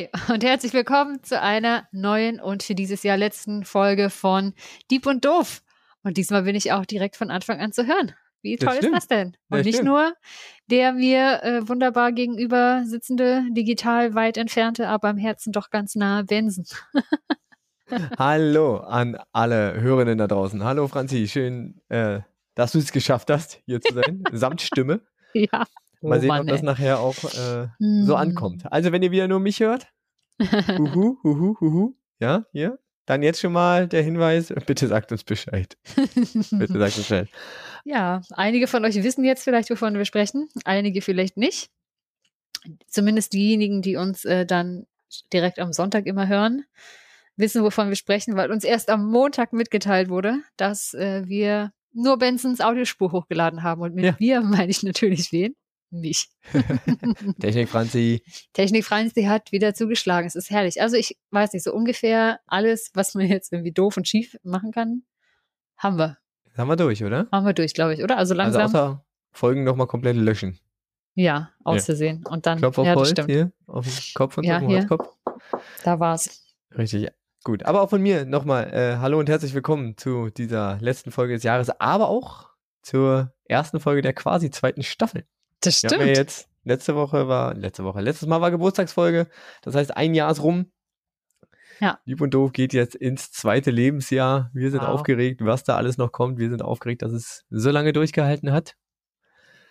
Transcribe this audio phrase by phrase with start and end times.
[0.00, 4.54] Hi und herzlich willkommen zu einer neuen und für dieses Jahr letzten Folge von
[4.90, 5.62] Dieb und Doof.
[6.02, 8.14] Und diesmal bin ich auch direkt von Anfang an zu hören.
[8.40, 9.36] Wie toll ist das denn?
[9.50, 9.88] Und Das nicht stimmt.
[9.90, 10.14] nur
[10.68, 16.24] der mir äh, wunderbar gegenüber sitzende, digital weit entfernte, aber am Herzen doch ganz nahe
[16.24, 16.64] Benson.
[18.18, 20.64] Hallo an alle Hörenden da draußen.
[20.64, 22.20] Hallo Franzi, schön, äh,
[22.54, 25.02] dass du es geschafft hast, hier zu sein, samt Stimme.
[25.34, 25.66] Ja.
[26.02, 26.66] Mal Oh sehen, Mann, ob das ey.
[26.66, 28.04] nachher auch äh, Mm.
[28.04, 28.70] so ankommt.
[28.72, 29.88] Also, wenn ihr wieder nur mich hört,
[30.40, 35.76] huhu, huhu, huhu, ja, hier, dann jetzt schon mal der Hinweis, bitte sagt uns Bescheid.
[35.96, 37.28] Bitte sagt uns Bescheid.
[37.84, 41.70] Ja, einige von euch wissen jetzt vielleicht, wovon wir sprechen, einige vielleicht nicht.
[42.86, 44.86] Zumindest diejenigen, die uns äh, dann
[45.32, 46.64] direkt am Sonntag immer hören,
[47.36, 52.18] wissen, wovon wir sprechen, weil uns erst am Montag mitgeteilt wurde, dass äh, wir nur
[52.18, 53.80] Bensons Audiospur hochgeladen haben.
[53.80, 54.14] Und mit Ja.
[54.18, 55.54] wir meine ich natürlich wen?
[55.90, 56.30] Mich.
[57.40, 60.26] Technik Franzi, Technik Franzi hat wieder zugeschlagen.
[60.26, 60.80] Es ist herrlich.
[60.80, 64.70] Also ich weiß nicht, so ungefähr alles, was man jetzt irgendwie doof und schief machen
[64.72, 65.02] kann,
[65.76, 66.18] haben wir.
[66.44, 67.26] das haben wir durch, oder?
[67.32, 68.16] Haben wir durch, glaube ich, oder?
[68.18, 68.62] Also Also langsam.
[68.66, 70.58] außer Folgen nochmal komplett löschen.
[71.14, 72.24] Ja, auszusehen.
[72.26, 74.78] Und dann, Klopf auf ja, Holz hier, auf den Kopf und Ja, auf den hier.
[74.78, 75.08] Holzkopf.
[75.84, 76.44] Da war's.
[76.76, 77.08] Richtig,
[77.42, 77.64] gut.
[77.64, 81.42] Aber auch von mir nochmal äh, Hallo und herzlich willkommen zu dieser letzten Folge des
[81.42, 82.50] Jahres, aber auch
[82.82, 85.26] zur ersten Folge der quasi zweiten Staffel.
[85.60, 89.28] Das ja jetzt, letzte Woche war, letzte Woche, letztes Mal war Geburtstagsfolge,
[89.62, 90.70] das heißt ein Jahr ist rum.
[91.80, 91.98] Ja.
[92.04, 94.50] Lieb und doof geht jetzt ins zweite Lebensjahr.
[94.52, 94.88] Wir sind Wow.
[94.88, 96.38] aufgeregt, was da alles noch kommt.
[96.38, 98.76] Wir sind aufgeregt, dass es so lange durchgehalten hat.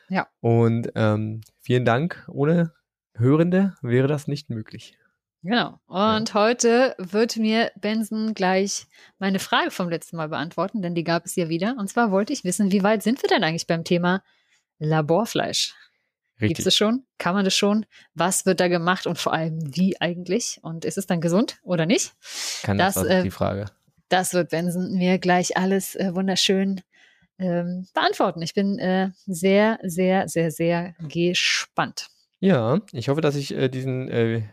[0.09, 0.28] Ja.
[0.40, 2.26] Und ähm, vielen Dank.
[2.28, 2.74] Ohne
[3.14, 4.98] Hörende wäre das nicht möglich.
[5.44, 5.80] Genau.
[5.86, 8.88] Und heute wird mir Benson gleich
[9.20, 11.75] meine Frage vom letzten Mal beantworten, denn die gab es ja wieder.
[11.78, 14.24] Und zwar wollte ich wissen, wie weit sind wir denn eigentlich beim Thema
[14.80, 15.75] Laborfleisch?
[16.39, 16.67] Gibt Richtig.
[16.67, 17.03] es schon?
[17.17, 17.85] Kann man das schon?
[18.13, 20.59] Was wird da gemacht und vor allem wie eigentlich?
[20.61, 22.13] Und ist es dann gesund oder nicht?
[22.63, 23.66] Kann das, das, äh, ist die Frage.
[24.07, 26.81] Das wird Benson mir gleich alles äh, wunderschön
[27.39, 28.41] ähm, beantworten.
[28.41, 32.07] Ich bin äh, sehr, sehr, sehr, sehr gespannt.
[32.39, 34.44] Ja, ich hoffe, dass ich äh, diesen äh,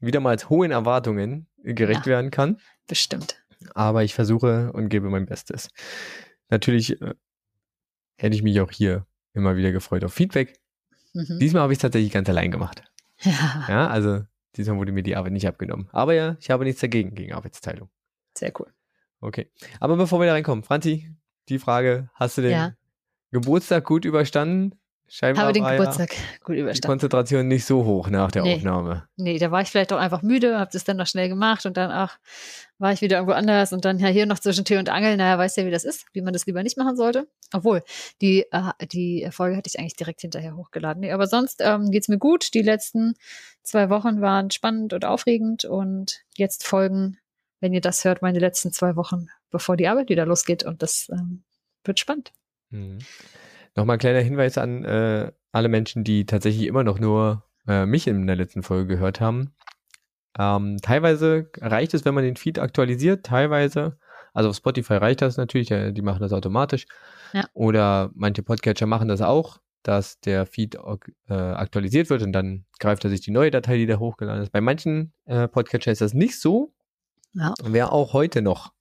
[0.00, 2.12] wieder mal als hohen Erwartungen gerecht Ja.
[2.12, 2.60] werden kann.
[2.86, 3.42] Bestimmt.
[3.74, 5.68] Aber ich versuche und gebe mein Bestes.
[6.48, 7.14] Natürlich äh,
[8.16, 10.58] hätte ich mich auch hier immer wieder gefreut auf Feedback.
[11.16, 11.38] Mhm.
[11.38, 12.82] Diesmal habe ich es tatsächlich ganz allein gemacht.
[13.22, 14.22] Ja, Ja, also
[14.56, 15.88] diesmal wurde mir die Arbeit nicht abgenommen.
[15.92, 17.88] Aber ja, ich habe nichts dagegen, gegen Arbeitsteilung.
[18.36, 18.66] sehr cool.
[19.20, 19.50] Okay.
[19.80, 21.10] Aber bevor wir da reinkommen, Franzi,
[21.48, 22.72] die Frage, hast du den Ja.
[23.32, 24.78] Geburtstag gut überstanden?
[25.08, 26.10] Scheinbar Habe den war ja Geburtstag
[26.44, 26.86] gut die überstanden.
[26.88, 28.56] Konzentration nicht so hoch nach der Nee.
[28.56, 29.08] Aufnahme.
[29.16, 31.76] Nee, da war ich vielleicht auch einfach müde, habe das dann noch schnell gemacht und
[31.76, 32.18] dann ach,
[32.78, 35.16] war ich wieder irgendwo anders und dann ja hier noch zwischen Tür und Angel.
[35.16, 37.26] Naja, weißt ja, wie das ist, wie man das lieber nicht machen sollte.
[37.52, 37.82] Obwohl,
[38.20, 41.00] die, äh, die Folge hatte ich eigentlich direkt hinterher hochgeladen.
[41.00, 42.52] Nee, aber sonst ähm, geht's mir gut.
[42.54, 43.14] Die letzten
[43.62, 47.18] zwei Wochen waren spannend und aufregend und jetzt folgen,
[47.60, 51.08] wenn ihr das hört, meine letzten zwei Wochen, bevor die Arbeit wieder losgeht und das
[51.10, 51.44] ähm,
[51.84, 52.32] wird spannend.
[52.70, 52.98] Mhm.
[53.74, 58.06] Nochmal ein kleiner Hinweis an äh, alle Menschen, die tatsächlich immer noch nur äh, mich
[58.06, 59.54] in der letzten Folge gehört haben.
[60.38, 63.98] Ähm, teilweise reicht es, wenn man den Feed aktualisiert, teilweise,
[64.34, 66.86] also auf Spotify reicht das natürlich, äh, die machen das automatisch.
[67.32, 67.44] Ja.
[67.54, 70.76] Oder manche Podcatcher machen das auch, dass der Feed
[71.28, 74.52] äh, aktualisiert wird und dann greift er sich die neue Datei, die da hochgeladen ist.
[74.52, 76.74] Bei manchen äh, Podcatcher ist das nicht so.
[77.32, 77.54] Ja.
[77.62, 78.72] Wer auch heute noch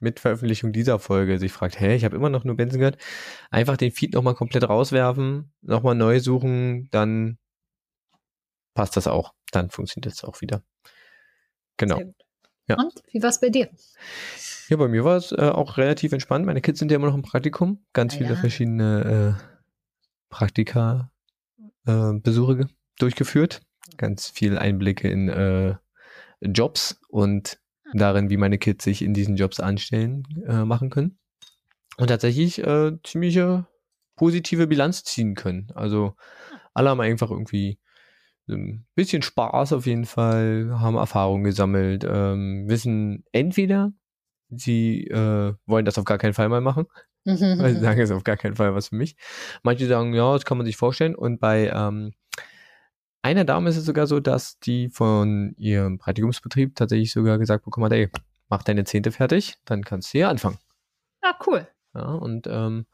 [0.00, 2.98] mit Veröffentlichung dieser Folge sich fragt, hä, ich habe immer noch nur Benson gehört,
[3.50, 7.38] einfach den Feed nochmal komplett rauswerfen, nochmal neu suchen, dann
[8.74, 9.34] passt das auch.
[9.50, 10.62] Dann funktioniert das auch wieder.
[11.76, 12.00] Genau.
[12.66, 12.76] Ja.
[12.76, 13.68] Und wie war's bei dir?
[14.68, 16.46] Ja, bei mir war es äh, auch relativ entspannt.
[16.46, 17.84] Meine Kids sind ja immer noch im Praktikum.
[17.92, 18.36] Ganz Ah, viele ja.
[18.36, 19.44] verschiedene äh,
[20.28, 22.66] Praktika-Besuche ge-
[22.98, 23.62] durchgeführt.
[23.96, 25.74] Ganz viel Einblicke in äh,
[26.40, 27.58] Jobs und
[27.92, 31.18] darin, wie meine Kids sich in diesen Jobs anstellen, äh, machen können.
[31.96, 33.66] Und tatsächlich äh, ziemliche
[34.14, 35.72] positive Bilanz ziehen können.
[35.74, 36.14] Also
[36.72, 37.80] alle haben einfach irgendwie
[38.48, 43.92] ein bisschen Spaß auf jeden Fall, haben Erfahrungen gesammelt, ähm, wissen entweder,
[44.48, 46.86] sie äh, wollen das auf gar keinen Fall mal machen,
[47.24, 47.36] weil
[47.74, 49.16] sie sagen, das ist auf gar keinen Fall was für mich.
[49.62, 51.14] Manche sagen, ja, das kann man sich vorstellen.
[51.14, 52.12] Und bei ähm,
[53.22, 57.86] einer Dame ist es sogar so, dass die von ihrem Praktikumsbetrieb tatsächlich sogar gesagt bekommen
[57.86, 58.10] hat, ey,
[58.48, 60.58] mach deine Zehnte fertig, dann kannst du hier anfangen.
[61.20, 61.68] Ah, cool.
[61.94, 62.86] Ja, und ähm,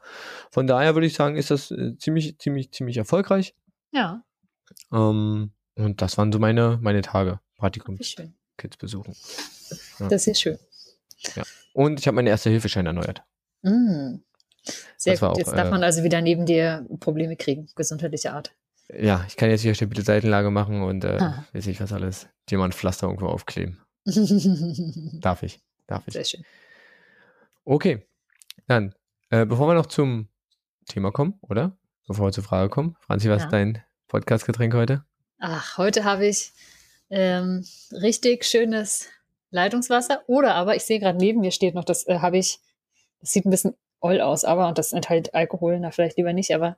[0.51, 3.55] von daher würde ich sagen, ist das äh, ziemlich, ziemlich, ziemlich erfolgreich.
[3.91, 4.23] Ja,
[4.91, 7.39] Ähm, und das waren so meine, meine Tage.
[8.01, 8.33] schön.
[8.57, 9.13] Kids besuchen.
[9.99, 10.07] Ja.
[10.09, 10.33] Das ist ja
[11.35, 11.45] schön.
[11.73, 13.23] Und ich habe meinen erste Hilfeschein erneuert.
[13.61, 14.15] Mm.
[14.97, 15.29] Sehr Das gut.
[15.29, 18.53] auch, Jetzt darf äh, man also wieder neben dir Probleme kriegen, gesundheitlicher Art.
[18.89, 21.45] Ja, ich kann jetzt hier stabile Seitenlage machen und äh, Ah.
[21.53, 22.27] weiß ich was alles.
[22.49, 23.79] Dir mal ein Pflaster irgendwo aufkleben.
[25.21, 25.59] Darf ich.
[25.87, 26.13] Darf ich.
[26.13, 26.43] Sehr schön.
[27.65, 28.05] Okay.
[28.67, 28.93] Dann,
[29.29, 30.29] äh, bevor wir noch zum
[30.87, 31.77] Thema kommen, oder?
[32.07, 32.95] Bevor wir zur Frage kommen.
[33.01, 33.45] Franzi, was Ja.
[33.47, 35.03] ist dein Podcast-Getränk heute?
[35.39, 36.51] Ach, heute habe ich
[37.09, 39.07] ähm, richtig schönes
[39.51, 40.23] Leitungswasser.
[40.27, 42.59] Oder aber, ich sehe gerade neben mir steht noch, das äh, habe ich,
[43.19, 46.53] das sieht ein bisschen oll aus, aber, und das enthält Alkohol, na vielleicht lieber nicht,
[46.53, 46.77] aber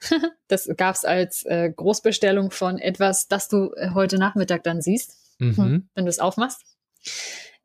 [0.48, 5.16] das gab es als äh, Großbestellung von etwas, das du äh, heute Nachmittag dann siehst,
[5.40, 5.56] Mhm.
[5.56, 6.62] hm, wenn du es aufmachst.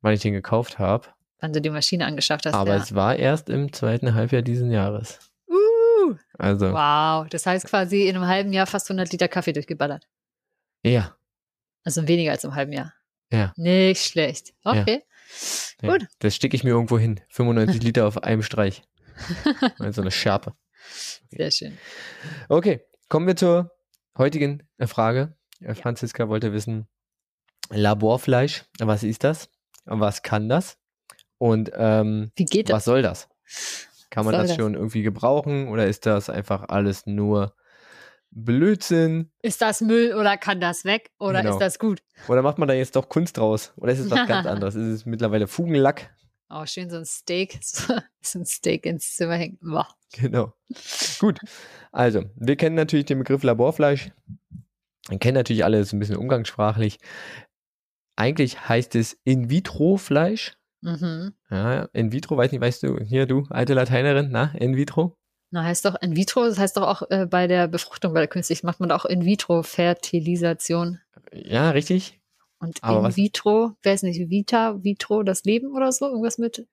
[0.01, 1.07] wann ich den gekauft habe.
[1.39, 2.53] Wann du die Maschine angeschafft hast.
[2.53, 2.81] Aber ja.
[2.81, 5.19] es war erst im zweiten Halbjahr diesen Jahres.
[5.49, 10.07] uh, Also, wow, das heißt quasi in einem halben Jahr fast 100 Liter Kaffee durchgeballert.
[10.83, 11.15] ja.
[11.85, 12.93] Also weniger als im halben Jahr.
[13.29, 13.51] Ja.
[13.57, 14.53] Nicht schlecht.
[14.63, 15.01] Okay.
[15.01, 15.12] ja.
[15.81, 16.07] Gut.
[16.19, 17.19] Das sticke ich mir irgendwo hin.
[17.29, 18.83] 95 Liter auf einem Streich.
[19.79, 20.53] Also eine Schärpe.
[21.29, 21.77] Sehr schön.
[22.49, 23.71] Okay, kommen wir zur
[24.17, 25.35] heutigen äh, Frage.
[25.59, 26.87] Äh, Franziska wollte wissen,
[27.69, 29.49] Laborfleisch, was ist das?
[29.85, 30.77] Was kann das?
[31.37, 32.75] Und ähm, Wie geht das?
[32.75, 33.29] was soll das?
[34.09, 34.57] Kann man Soll das, das?
[34.57, 37.55] schon irgendwie gebrauchen oder ist das einfach alles nur
[38.35, 39.31] Blödsinn?
[39.41, 41.53] Ist das Müll oder kann das weg oder Genau.
[41.53, 42.01] ist das gut?
[42.27, 43.73] Oder macht man da jetzt doch Kunst draus?
[43.77, 44.75] Oder ist es was ganz anderes?
[44.75, 46.13] Ist es mittlerweile Fugenlack?
[46.49, 47.93] Oh, schön so ein Steak, so
[48.39, 49.57] ein Steak ins Zimmer hängen.
[49.61, 49.87] Boah.
[50.13, 50.53] Genau.
[51.19, 51.39] Gut.
[51.91, 54.11] Also, wir kennen natürlich den Begriff Laborfleisch.
[55.09, 56.99] Wir kennen natürlich alle, ist ein bisschen umgangssprachlich.
[58.15, 60.53] Eigentlich heißt es In-vitro-Fleisch.
[60.81, 61.33] Mhm.
[61.49, 65.17] Ja, in vitro, weiß nicht, weißt du, hier du, alte Lateinerin, na, in vitro?
[65.53, 68.27] Na, heißt doch in vitro, das heißt doch auch äh, bei der Befruchtung, bei der
[68.27, 70.99] künstlichen, macht man doch in vitro Fertilisation.
[71.31, 72.19] Ja, richtig.
[72.59, 76.07] Und Aber in was- vitro, wer ist nicht, Vita, vitro, das Leben oder so?
[76.07, 76.65] Irgendwas mit?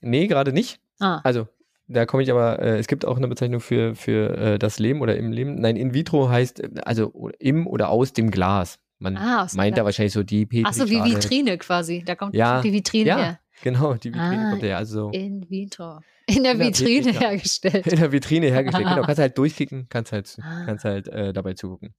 [0.00, 0.80] Nee, gerade nicht.
[0.98, 1.46] Ah, Also,
[1.86, 5.00] da komme ich aber, äh, es gibt auch eine Bezeichnung für, für äh, das Leben
[5.00, 5.54] oder im Leben.
[5.56, 8.80] Nein, in vitro heißt, äh, also im oder aus dem Glas.
[8.98, 12.02] Man Ah, meint da wahrscheinlich so die Petri ach so, wie Vitrine quasi.
[12.04, 13.16] Da kommt Ja, die Vitrine ja.
[13.18, 13.38] her.
[13.62, 16.00] Genau, die Vitrine Ah, kommt ja, also In vitro.
[16.26, 17.86] In der In der Vitrine hergestellt.
[17.86, 18.86] in der Vitrine hergestellt.
[18.86, 20.36] Genau, kannst halt durchkicken, kannst halt,
[20.66, 21.94] kannst halt äh, dabei zugucken.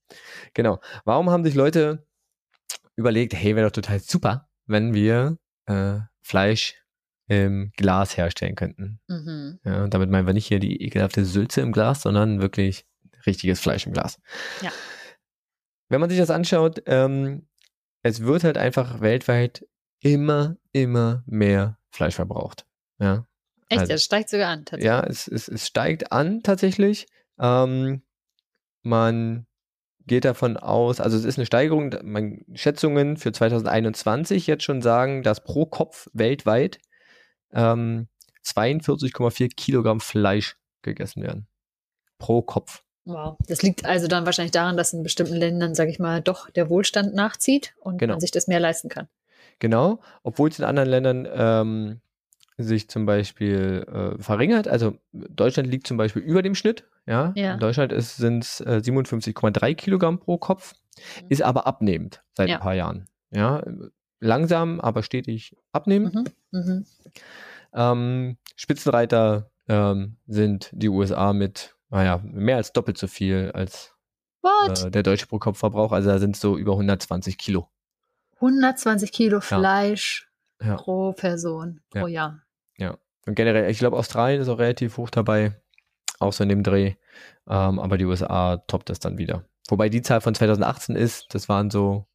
[0.54, 0.80] Genau.
[1.06, 2.06] Warum haben sich Leute
[2.96, 6.76] überlegt, hey, wäre doch total super, wenn wir äh, Fleisch
[7.28, 9.00] im Glas herstellen könnten.
[9.08, 9.60] Mhm.
[9.64, 12.86] Ja, und damit meinen wir nicht hier die ekelhafte Sülze im Glas, sondern wirklich
[13.26, 14.20] richtiges Fleisch im Glas.
[14.62, 14.72] Ja.
[15.90, 17.48] Wenn man sich das anschaut, ähm,
[18.04, 19.66] es wird halt einfach weltweit
[20.02, 22.66] immer, immer mehr Fleisch verbraucht.
[23.00, 23.26] Ja,
[23.70, 24.66] Echt, Also- das steigt sogar an.
[24.66, 24.86] Tatsächlich.
[24.86, 27.08] ja es, es, es steigt an tatsächlich.
[27.40, 28.02] Ähm,
[28.84, 29.46] man
[30.06, 35.24] geht davon aus, also es ist eine Steigerung, man, Schätzungen für 2021 jetzt schon sagen,
[35.24, 36.80] dass pro Kopf weltweit
[37.54, 38.08] ähm,
[38.46, 41.48] 42,4 Kilogramm Fleisch gegessen werden.
[42.18, 42.84] Pro Kopf.
[43.06, 43.38] Wow.
[43.48, 46.70] Das liegt also dann wahrscheinlich daran, dass in bestimmten Ländern, sage ich mal, doch der
[46.70, 48.14] Wohlstand nachzieht und Genau.
[48.14, 49.08] man sich das mehr leisten kann.
[49.60, 52.02] Genau, obwohl es in anderen Ländern ähm,
[52.58, 53.86] sich zum Beispiel
[54.18, 54.68] äh, verringert.
[54.68, 56.86] Also Deutschland liegt zum Beispiel über dem Schnitt.
[57.06, 57.54] Ja, Ja.
[57.56, 60.74] in Deutschland sind es äh, 57,3 Kilogramm pro Kopf,
[61.22, 61.26] Mhm.
[61.30, 62.56] ist aber abnehmend seit Ja.
[62.56, 63.06] ein paar Jahren.
[63.32, 63.64] Ja,
[64.20, 66.14] langsam, aber stetig abnehmend.
[66.16, 66.26] Mhm.
[66.52, 66.86] Mhm.
[67.74, 73.96] Ähm, Spitzenreiter ähm, sind die USA mit, naja, mehr als doppelt so viel als
[74.68, 75.92] äh, der deutsche Pro-Kopf-Verbrauch.
[75.92, 77.68] Also da sind es so über 120 Kilo.
[78.36, 80.33] 120 Kilo Fleisch Ja.
[80.78, 82.42] Pro Person pro Jahr.
[83.26, 85.54] Und generell, ich glaube, Australien ist auch relativ hoch dabei,
[86.20, 86.96] auch so in dem Dreh.
[87.48, 89.46] Ähm, aber die USA toppt das dann wieder.
[89.70, 92.06] Wobei die Zahl von 2018 ist, das waren so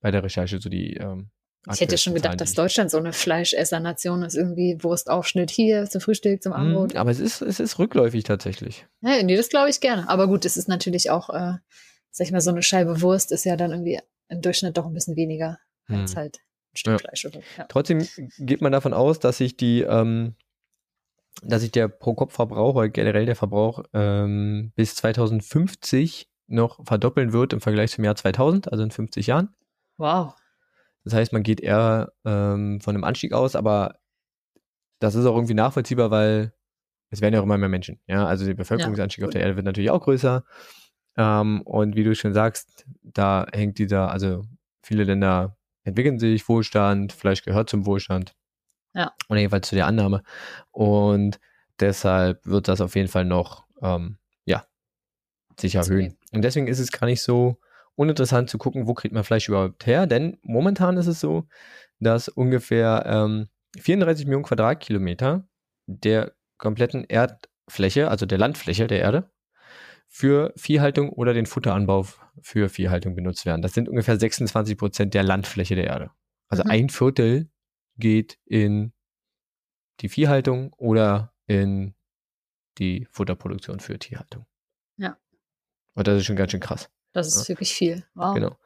[0.00, 0.94] bei der Recherche so die.
[0.94, 1.30] Ähm,
[1.72, 4.36] Ich hätte schon gedacht, Zahlen, dass Deutschland so eine Fleischessernation ist.
[4.36, 6.94] Irgendwie Wurstaufschnitt hier zum Frühstück, zum ich- Abendbrot.
[6.94, 8.86] Mhm, aber es ist, es ist rückläufig tatsächlich.
[9.00, 10.08] Ja, nee, das glaube ich gerne.
[10.08, 11.54] Aber gut, es ist natürlich auch, äh,
[12.12, 13.98] sag ich mal, so eine Scheibe Wurst ist ja dann irgendwie
[14.28, 15.58] im Durchschnitt doch ein bisschen weniger
[15.88, 16.16] als Hm.
[16.16, 16.38] halt
[16.76, 16.98] Stück Ja.
[16.98, 17.24] Fleisch.
[17.26, 17.64] Oder, ja.
[17.68, 18.06] Trotzdem
[18.38, 20.34] geht man davon aus, dass sich die, ähm,
[21.42, 27.60] dass sich der Pro-Kopf-Verbrauch oder generell der Verbrauch ähm, bis 2050 noch verdoppeln wird im
[27.60, 29.54] Vergleich zum Jahr 2000, also in 50 Jahren.
[29.96, 30.34] Wow.
[31.04, 33.96] Das heißt, man geht eher ähm, von einem Anstieg aus, aber
[35.00, 36.52] das ist auch irgendwie nachvollziehbar, weil
[37.10, 38.00] es werden ja auch immer mehr Menschen.
[38.06, 40.44] Ja, also der Bevölkerungsanstieg auf der Erde wird natürlich auch größer.
[41.16, 44.44] Ähm, und wie du schon sagst, da hängt dieser, also
[44.82, 48.34] viele Länder entwickeln sich, Wohlstand, Fleisch gehört zum Wohlstand.
[48.94, 49.12] Ja.
[49.28, 50.22] Oder jedenfalls zu der Annahme.
[50.70, 51.40] Und
[51.80, 54.64] deshalb wird das auf jeden Fall noch, ähm, ja,
[55.58, 56.16] sich erhöhen.
[56.32, 57.58] Und deswegen ist es gar nicht so
[57.96, 61.46] uninteressant zu gucken, wo kriegt man Fleisch überhaupt her, denn momentan ist es so,
[62.00, 63.48] dass ungefähr ähm,
[63.78, 65.46] 34 Millionen Quadratkilometer
[65.86, 69.30] der kompletten Erdfläche, also der Landfläche der Erde,
[70.08, 72.06] für Viehhaltung oder den Futteranbau
[72.42, 73.62] für Viehhaltung benutzt werden.
[73.62, 76.10] Das sind ungefähr 26 Prozent der Landfläche der Erde.
[76.48, 76.70] Also Mhm.
[76.70, 77.48] ein Viertel
[77.96, 78.92] geht in
[80.00, 81.94] die Viehhaltung oder in
[82.78, 84.46] die Futterproduktion für Tierhaltung.
[84.96, 85.16] Ja.
[85.94, 86.90] Und das ist schon ganz schön krass.
[87.12, 88.04] Das ist wirklich viel.
[88.14, 88.34] Wow.
[88.34, 88.56] Genau.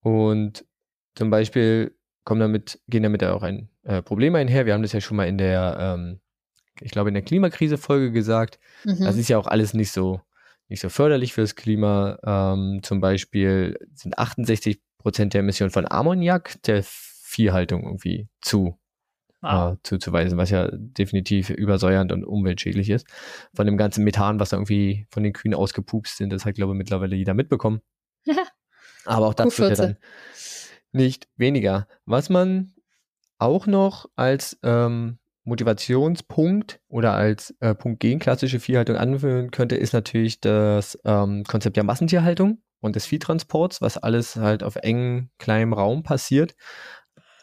[0.00, 0.64] Und
[1.14, 1.94] zum Beispiel
[2.24, 4.66] kommen damit, gehen damit auch ein äh, Problem einher.
[4.66, 6.20] Wir haben das ja schon mal in der, ähm,
[6.80, 8.58] ich glaube, in der Klimakrise-Folge gesagt.
[8.84, 9.00] Mhm.
[9.00, 10.20] Das ist ja auch alles nicht so,
[10.68, 12.18] nicht so förderlich fürs Klima.
[12.24, 18.78] Ähm, zum Beispiel sind 68 Prozent der Emissionen von Ammoniak der Viehhaltung irgendwie zu
[19.40, 19.74] wow.
[19.74, 23.06] äh, zuzuweisen, was ja definitiv übersäuernd und umweltschädlich ist.
[23.54, 26.72] Von dem ganzen Methan, was da irgendwie von den Kühen ausgepupst sind, das hat, glaube
[26.72, 27.80] ich, mittlerweile jeder mitbekommen.
[29.04, 29.96] Aber auch das wird ja dann
[30.92, 31.86] nicht weniger.
[32.06, 32.74] Was man
[33.38, 39.92] auch noch als ähm, Motivationspunkt oder als äh, Punkt gegen klassische Viehhaltung anführen könnte, ist
[39.92, 45.72] natürlich das ähm, Konzept der Massentierhaltung und des Viehtransports, was alles halt auf engem, kleinem
[45.72, 46.56] Raum passiert.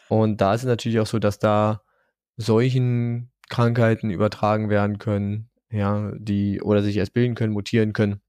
[0.08, 1.82] Und da ist es natürlich auch so, dass da
[2.36, 8.20] Seuchen, Krankheiten übertragen werden können, ja, die oder sich erst bilden können, mutieren können.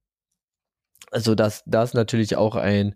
[1.12, 2.96] Also dass das natürlich auch ein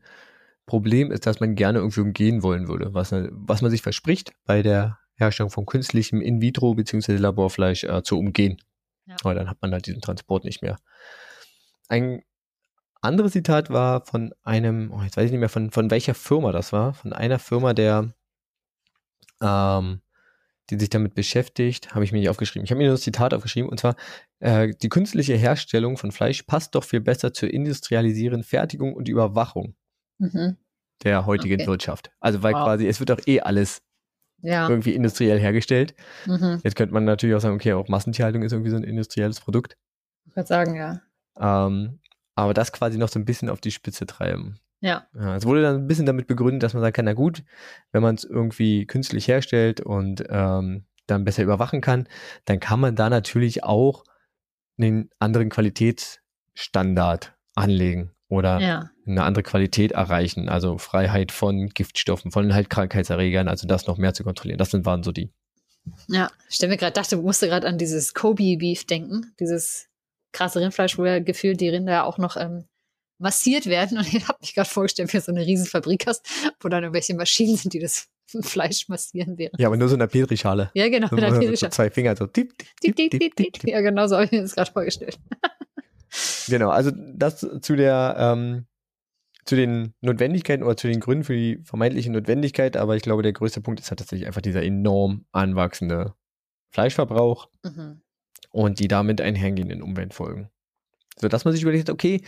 [0.65, 4.61] Problem ist, dass man gerne irgendwie umgehen wollen würde, was, was man sich verspricht, bei
[4.61, 7.17] der Herstellung von künstlichem In-vitro bzw.
[7.17, 8.61] Laborfleisch äh, zu umgehen.
[9.05, 9.15] Ja.
[9.23, 10.77] Aber dann hat man halt diesen Transport nicht mehr.
[11.87, 12.21] Ein
[13.01, 16.51] anderes Zitat war von einem, oh, jetzt weiß ich nicht mehr, von, von welcher Firma
[16.51, 18.13] das war, von einer Firma, der
[19.41, 20.01] ähm,
[20.69, 22.63] die sich damit beschäftigt, habe ich mir nicht aufgeschrieben.
[22.63, 23.95] Ich habe mir nur das Zitat aufgeschrieben und zwar,
[24.39, 29.75] äh, die künstliche Herstellung von Fleisch passt doch viel besser zur industrialisierenden Fertigung und Überwachung
[30.19, 30.57] Mhm.
[31.03, 31.67] der heutigen Okay.
[31.67, 32.11] Wirtschaft.
[32.19, 32.65] Also weil Wow.
[32.65, 33.81] quasi, es wird doch eh alles
[34.41, 34.69] Ja.
[34.69, 35.95] irgendwie industriell hergestellt.
[36.25, 36.59] Mhm.
[36.63, 39.77] Jetzt könnte man natürlich auch sagen, okay, auch Massentierhaltung ist irgendwie so ein industrielles Produkt.
[40.25, 41.01] Ich würde sagen, ja.
[41.39, 41.99] Ähm,
[42.35, 44.59] aber das quasi noch so ein bisschen auf die Spitze treiben.
[44.81, 45.07] Ja.
[45.13, 47.43] Ja, es wurde dann ein bisschen damit begründet, dass man sagen kann, na gut,
[47.91, 52.07] wenn man es irgendwie künstlich herstellt und ähm, dann besser überwachen kann,
[52.45, 54.05] dann kann man da natürlich auch
[54.77, 58.89] einen anderen Qualitätsstandard anlegen oder Ja.
[59.05, 64.13] eine andere Qualität erreichen, also Freiheit von Giftstoffen, von halt Krankheitserregern, also das noch mehr
[64.13, 64.57] zu kontrollieren.
[64.59, 65.31] Das sind, waren so die.
[66.07, 66.29] Ja.
[66.47, 69.33] Ich stelle mir gerade, dachte, musste gerade an dieses Kobe-Beef denken.
[69.39, 69.87] Dieses
[70.31, 72.65] krasse Rindfleisch, wo ja gefühlt die Rinder ja auch noch ähm,
[73.17, 73.97] massiert werden.
[73.97, 76.25] Und ich habe mich gerade vorgestellt, wie du so eine riesen Fabrik hast,
[76.59, 78.07] wo dann irgendwelche Maschinen sind, die das
[78.41, 79.59] Fleisch massieren während.
[79.59, 80.69] Ja, aber nur so in der Petrischale.
[80.75, 81.07] Ja, genau.
[81.07, 81.71] So, mit der so Petrischale.
[81.71, 83.67] zwei Finger, so tipp, Tipp, tipp, tipp, tipp.
[83.67, 85.17] Ja, genau so habe ich mir das gerade vorgestellt.
[86.47, 88.65] Genau, also das zu der, ähm,
[89.45, 93.33] zu den Notwendigkeiten oder zu den Gründen für die vermeintliche Notwendigkeit, aber ich glaube, der
[93.33, 96.13] größte Punkt ist halt tatsächlich einfach dieser enorm anwachsende
[96.71, 98.01] Fleischverbrauch Mhm.
[98.51, 100.49] und die damit einhergehenden Umweltfolgen.
[101.17, 102.21] So dass man sich überlegt, okay,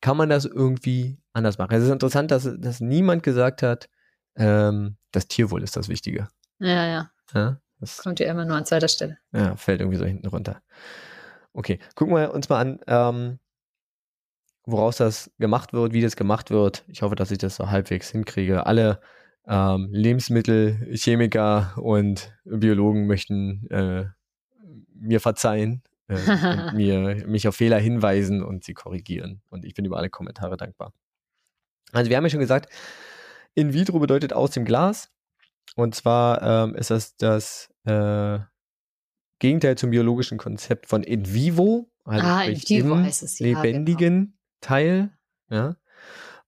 [0.00, 1.74] kann man das irgendwie anders machen?
[1.74, 3.88] Es ist interessant, dass, dass niemand gesagt hat,
[4.36, 6.28] ähm, das Tierwohl ist das Wichtige.
[6.58, 7.10] Ja, ja.
[7.34, 7.60] Ja?
[7.80, 9.18] Das Kommt ja immer nur an zweiter Stelle.
[9.32, 10.62] ja, fällt irgendwie so hinten runter.
[11.52, 13.38] Okay, gucken wir uns mal an, ähm,
[14.64, 16.84] woraus das gemacht wird, wie das gemacht wird.
[16.88, 18.66] Ich hoffe, dass ich das so halbwegs hinkriege.
[18.66, 19.00] Alle
[19.46, 24.06] ähm, Lebensmittel, Chemiker und Biologen möchten äh,
[24.94, 29.42] mir verzeihen, äh, und mir, mich auf Fehler hinweisen und sie korrigieren.
[29.48, 30.92] Und ich bin über alle Kommentare dankbar.
[31.92, 32.70] Also wir haben ja schon gesagt,
[33.54, 35.10] in vitro bedeutet aus dem Glas.
[35.76, 38.38] Und zwar ähm, ist das das äh,
[39.40, 43.46] Gegenteil zum biologischen Konzept von in vivo, also Ah, in vivo im heißt es, ja,
[43.48, 43.62] genau.
[43.62, 45.10] lebendigen Teil.
[45.50, 45.76] Ja.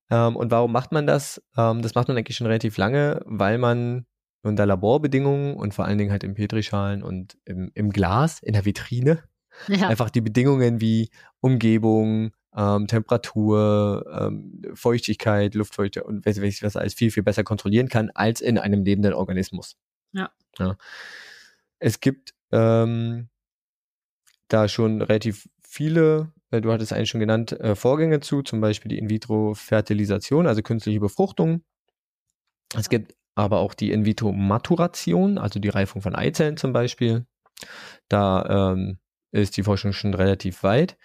[0.09, 1.41] Ähm, und warum macht man das?
[1.57, 4.05] Ähm, das macht man eigentlich schon relativ lange, weil man
[4.43, 8.65] unter Laborbedingungen und vor allen Dingen halt in Petrischalen und im, im Glas, in der
[8.65, 9.23] Vitrine,
[9.67, 9.87] Ja.
[9.87, 11.09] einfach die Bedingungen wie
[11.39, 17.87] Umgebung, ähm, Temperatur, ähm, Feuchtigkeit, Luftfeuchtigkeit und weiß ich was alles viel, viel besser kontrollieren
[17.87, 19.77] kann als in einem lebenden Organismus.
[20.11, 20.31] Ja.
[20.59, 20.75] ja.
[21.79, 23.29] Es gibt ähm,
[24.47, 28.89] da schon relativ viele, äh, du hattest eigentlich schon genannt, äh, Vorgänge zu, zum Beispiel
[28.89, 31.63] die In-vitro-Fertilisation, also künstliche Befruchtung.
[32.75, 37.25] Es gibt aber auch die In-vitro-Maturation, also die Reifung von Eizellen zum Beispiel.
[38.07, 38.99] Da ähm,
[39.31, 40.97] ist die Forschung schon relativ weit.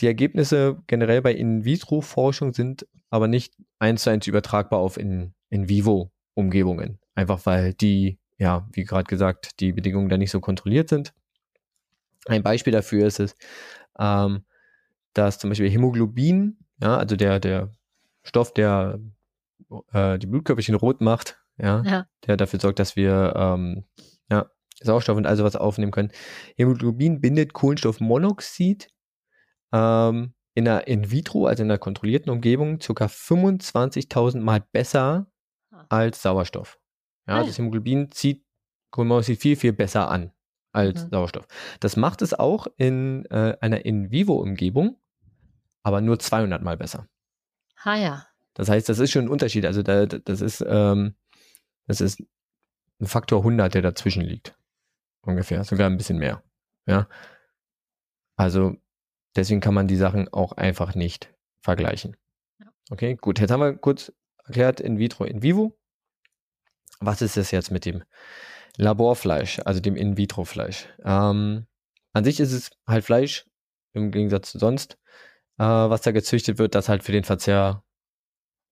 [0.00, 6.98] Die Ergebnisse generell bei In-vitro-Forschung sind aber nicht eins zu eins übertragbar auf In- In-vivo-Umgebungen.
[7.14, 11.12] Einfach weil die, ja, wie gerade gesagt, die Bedingungen da nicht so kontrolliert sind.
[12.26, 13.36] Ein Beispiel dafür ist es,
[13.98, 14.44] ähm,
[15.14, 17.70] dass zum Beispiel Hämoglobin, ja, also der, der
[18.24, 18.98] Stoff, der
[19.92, 22.06] äh, die Blutkörperchen rot macht, ja, Ja.
[22.26, 23.84] der dafür sorgt, dass wir ähm,
[24.30, 24.50] ja,
[24.80, 26.10] Sauerstoff und all sowas aufnehmen können.
[26.56, 28.88] Hämoglobin bindet Kohlenstoffmonoxid
[29.72, 33.08] ähm, in einer in vitro, also in einer kontrollierten Umgebung, ca.
[33.08, 35.26] 25.000 Mal besser
[35.72, 35.84] Ah.
[35.88, 36.78] als Sauerstoff.
[37.26, 37.46] Ja, Ah ja.
[37.46, 38.44] das Hämoglobin zieht
[38.90, 40.32] Kohlenmonoxid viel, viel besser an
[40.72, 41.10] als Mhm.
[41.10, 41.46] Sauerstoff.
[41.80, 44.98] Das macht es auch in äh, einer In-vivo-Umgebung,
[45.82, 47.08] aber nur 200 Mal besser.
[47.82, 48.26] Ah ja.
[48.54, 49.66] Das heißt, das ist schon ein Unterschied.
[49.66, 51.14] Also da, das ist, ähm,
[51.86, 52.20] das ist
[53.00, 54.56] ein Faktor 100, der dazwischen liegt.
[55.22, 56.42] Ungefähr, sogar ein bisschen mehr.
[56.86, 57.08] Ja.
[58.36, 58.76] Also
[59.34, 62.16] deswegen kann man die Sachen auch einfach nicht vergleichen.
[62.60, 62.66] Ja.
[62.90, 63.40] Okay, gut.
[63.40, 64.12] Jetzt haben wir kurz
[64.44, 65.76] erklärt in vitro, in vivo.
[67.00, 68.02] Was ist das jetzt mit dem
[68.76, 70.86] Laborfleisch, also dem In-vitro-Fleisch?
[71.04, 71.66] Ähm,
[72.12, 73.46] an sich ist es halt Fleisch,
[73.92, 74.98] im Gegensatz zu sonst,
[75.58, 77.82] äh, was da gezüchtet wird, das halt für den Verzehr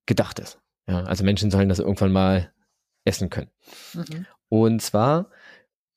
[0.06, 0.60] gedacht ist.
[0.86, 2.52] Ja, also Menschen sollen das irgendwann mal
[3.04, 3.50] essen können.
[3.94, 4.26] Mhm.
[4.48, 5.30] Und zwar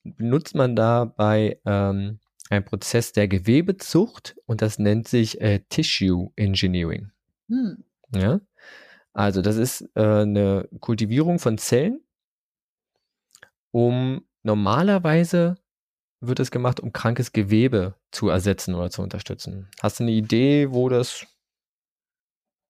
[0.03, 7.11] benutzt man dabei ähm, einen Prozess der Gewebezucht und das nennt sich äh, Tissue Engineering.
[7.49, 7.83] Hm.
[8.13, 8.39] Ja?
[9.13, 12.01] Also das ist äh, eine Kultivierung von Zellen,
[13.71, 15.57] um normalerweise
[16.19, 19.69] wird es gemacht, um krankes Gewebe zu ersetzen oder zu unterstützen.
[19.81, 21.25] Hast du eine Idee, wo das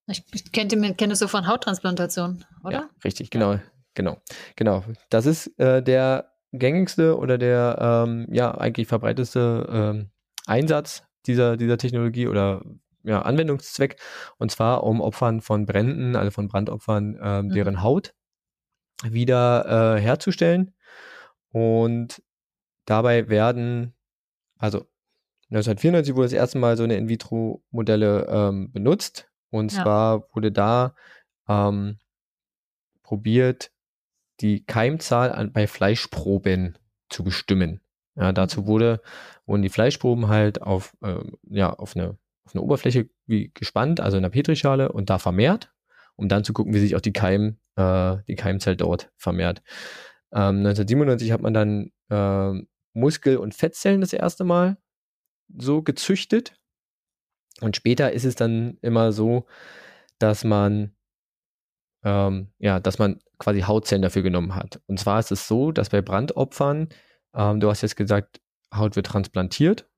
[0.07, 2.73] Ich, ich kenne, kenne es so von Hauttransplantation, oder?
[2.73, 3.59] Ja, richtig, genau,
[3.93, 4.17] genau,
[4.55, 4.83] genau.
[5.09, 10.09] Das ist äh, der gängigste oder der ähm, ja eigentlich verbreitetste ähm,
[10.45, 12.63] Einsatz dieser dieser Technologie oder
[13.03, 13.97] ja, Anwendungszweck
[14.37, 17.53] und zwar um Opfern von Bränden, also von Brandopfern, ähm, Mhm.
[17.53, 18.13] deren Haut
[19.03, 20.73] wieder äh, herzustellen
[21.51, 22.21] und
[22.85, 23.93] dabei werden
[24.57, 24.85] also
[25.49, 29.29] 1994 wurde das erste Mal so eine In-vitro-Modelle ähm, benutzt.
[29.49, 29.83] Und Ja.
[29.83, 30.93] zwar wurde da
[31.47, 31.99] ähm,
[33.01, 33.71] probiert,
[34.41, 36.77] die Keimzahl an, bei Fleischproben
[37.09, 37.81] zu bestimmen.
[38.15, 39.01] Ja, dazu wurde,
[39.45, 44.17] wurden die Fleischproben halt auf, ähm, ja, auf, eine, auf eine Oberfläche wie gespannt, also
[44.17, 45.71] in einer Petrischale und da vermehrt,
[46.15, 49.61] um dann zu gucken, wie sich auch die Keim, äh, die Keimzahl dort vermehrt.
[50.33, 54.77] Ähm, 1997 hat man dann ähm, Muskel- und Fettzellen das erste Mal
[55.57, 56.55] so gezüchtet.
[57.61, 59.45] Und später ist es dann immer so,
[60.19, 60.95] dass man
[62.03, 64.81] ähm, ja, dass man quasi Hautzellen dafür genommen hat.
[64.87, 66.89] Und zwar ist es so, dass bei Brandopfern,
[67.35, 68.39] ähm, du hast jetzt gesagt,
[68.73, 69.89] Haut wird transplantiert.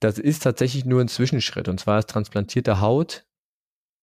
[0.00, 1.68] Das ist tatsächlich nur ein Zwischenschritt.
[1.68, 3.26] Und zwar ist transplantierte Haut,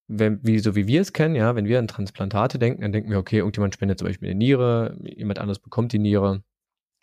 [0.07, 3.09] wenn, wie, so wie wir es kennen, ja, wenn wir an Transplantate denken, dann denken
[3.09, 6.43] wir, okay, irgendjemand spendet zum Beispiel eine Niere, jemand anderes bekommt die Niere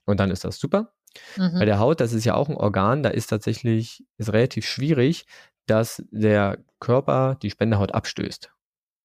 [0.07, 0.93] und dann ist das super.
[1.37, 1.59] Mhm.
[1.59, 5.27] Bei der Haut, das ist ja auch ein Organ, da ist tatsächlich, ist relativ schwierig,
[5.67, 8.51] dass der Körper die Spenderhaut abstößt.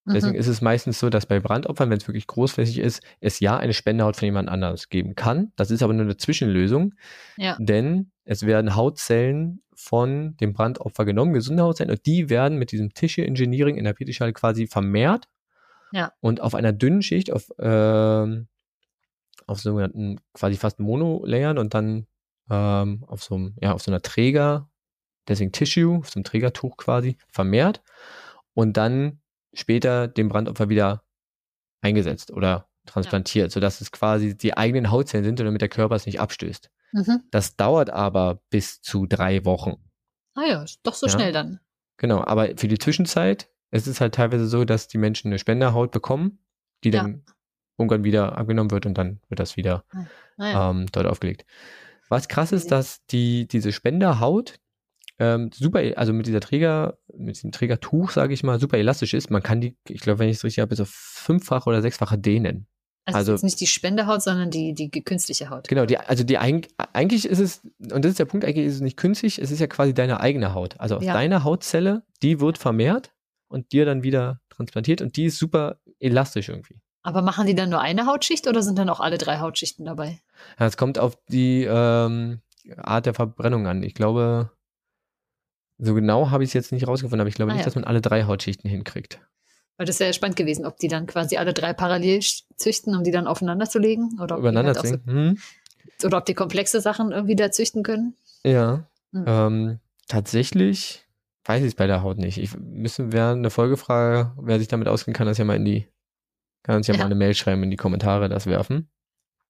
[0.05, 0.39] Deswegen Mhm.
[0.39, 3.73] ist es meistens so, dass bei Brandopfern, wenn es wirklich großflächig ist, es ja eine
[3.73, 5.51] Spenderhaut von jemand anderes geben kann.
[5.55, 6.95] Das ist aber nur eine Zwischenlösung,
[7.38, 7.57] Ja.
[7.59, 12.93] denn es werden Hautzellen von dem Brandopfer genommen, gesunde Hautzellen, und die werden mit diesem
[12.93, 15.29] Tissue Engineering in der Petrischale quasi vermehrt
[15.93, 16.11] Ja.
[16.19, 18.47] und auf einer dünnen Schicht, auf, ähm,
[19.47, 22.07] auf sogenannten quasi fast Monolayern und dann
[22.49, 24.69] ähm, auf so einem, ja, auf so einer Träger,
[25.27, 27.81] deswegen Tissue, auf so einem Trägertuch quasi vermehrt
[28.53, 29.21] und dann
[29.53, 31.03] später dem Brandopfer wieder
[31.81, 33.53] eingesetzt oder transplantiert, ja.
[33.53, 36.69] sodass es quasi die eigenen Hautzellen sind und damit der Körper es nicht abstößt.
[36.91, 37.23] Mhm.
[37.32, 39.75] Das dauert aber bis zu drei Wochen.
[40.36, 41.13] Ah ja, doch so ja.
[41.13, 41.60] schnell dann.
[41.97, 45.91] Genau, aber für die Zwischenzeit es ist halt teilweise so, dass die Menschen eine Spenderhaut
[45.91, 46.39] bekommen,
[46.84, 47.34] die dann ja.
[47.78, 50.06] irgendwann wieder abgenommen wird und dann wird das wieder ah,
[50.38, 50.69] ja.
[50.71, 51.45] ähm, dort aufgelegt.
[52.10, 54.60] Was krass ist, dass die, diese Spenderhaut
[55.19, 59.30] ähm, super, also mit dieser Träger, mit diesem Trägertuch, sage ich mal, super elastisch ist.
[59.30, 62.17] Man kann die, ich glaube, wenn ich es richtig habe, bis auf fünffach oder sechsfache
[62.17, 62.67] dehnen.
[63.15, 65.67] Also, also nicht die Spenderhaut, sondern die, die künstliche Haut.
[65.67, 68.81] Genau, die, also die eigentlich ist es, und das ist der Punkt, eigentlich ist es
[68.81, 70.79] nicht künstlich, es ist ja quasi deine eigene Haut.
[70.79, 71.13] Also aus ja.
[71.13, 73.11] deiner Hautzelle, die wird vermehrt
[73.47, 76.79] und dir dann wieder transplantiert und die ist super elastisch irgendwie.
[77.01, 80.19] Aber machen die dann nur eine Hautschicht oder sind dann auch alle drei Hautschichten dabei?
[80.59, 82.41] Ja, es kommt auf die ähm,
[82.77, 83.83] Art der Verbrennung an.
[83.83, 84.51] Ich glaube,
[85.77, 87.65] so genau habe ich es jetzt nicht rausgefunden, aber ich glaube ah, nicht, ja.
[87.65, 89.21] dass man alle drei Hautschichten hinkriegt.
[89.79, 92.19] Weil das wäre ja spannend gewesen, ob die dann quasi alle drei parallel
[92.57, 94.19] züchten, um die dann aufeinander zu legen.
[94.21, 95.37] Oder ob Übereinander halt so, hm.
[96.03, 98.13] Oder ob die komplexe Sachen irgendwie da züchten können.
[98.43, 98.89] Ja.
[99.13, 99.23] Hm.
[99.25, 101.05] Ähm, tatsächlich
[101.45, 102.39] weiß ich es bei der Haut nicht.
[102.39, 105.87] Ich müssen wäre eine Folgefrage, wer sich damit auskennen kann, das ja mal in die,
[106.61, 106.97] kann uns ja, ja.
[106.97, 108.89] mal eine Mail schreiben, in die Kommentare das werfen.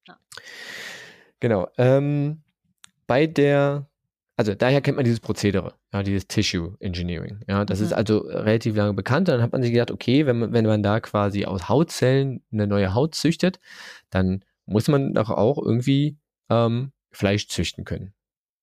[0.07, 0.15] Ja.
[1.39, 1.69] Genau.
[1.79, 2.43] Ähm,
[3.07, 3.87] bei der
[4.39, 7.41] also daher kennt man dieses Prozedere, ja, dieses Tissue Engineering.
[7.49, 7.85] Ja, das mhm.
[7.87, 9.27] ist also relativ lange bekannt.
[9.27, 12.65] Dann hat man sich gedacht, okay, wenn man, wenn man da quasi aus Hautzellen eine
[12.65, 13.59] neue Haut züchtet,
[14.09, 16.17] dann muss man doch auch irgendwie
[16.49, 18.13] ähm, Fleisch züchten können.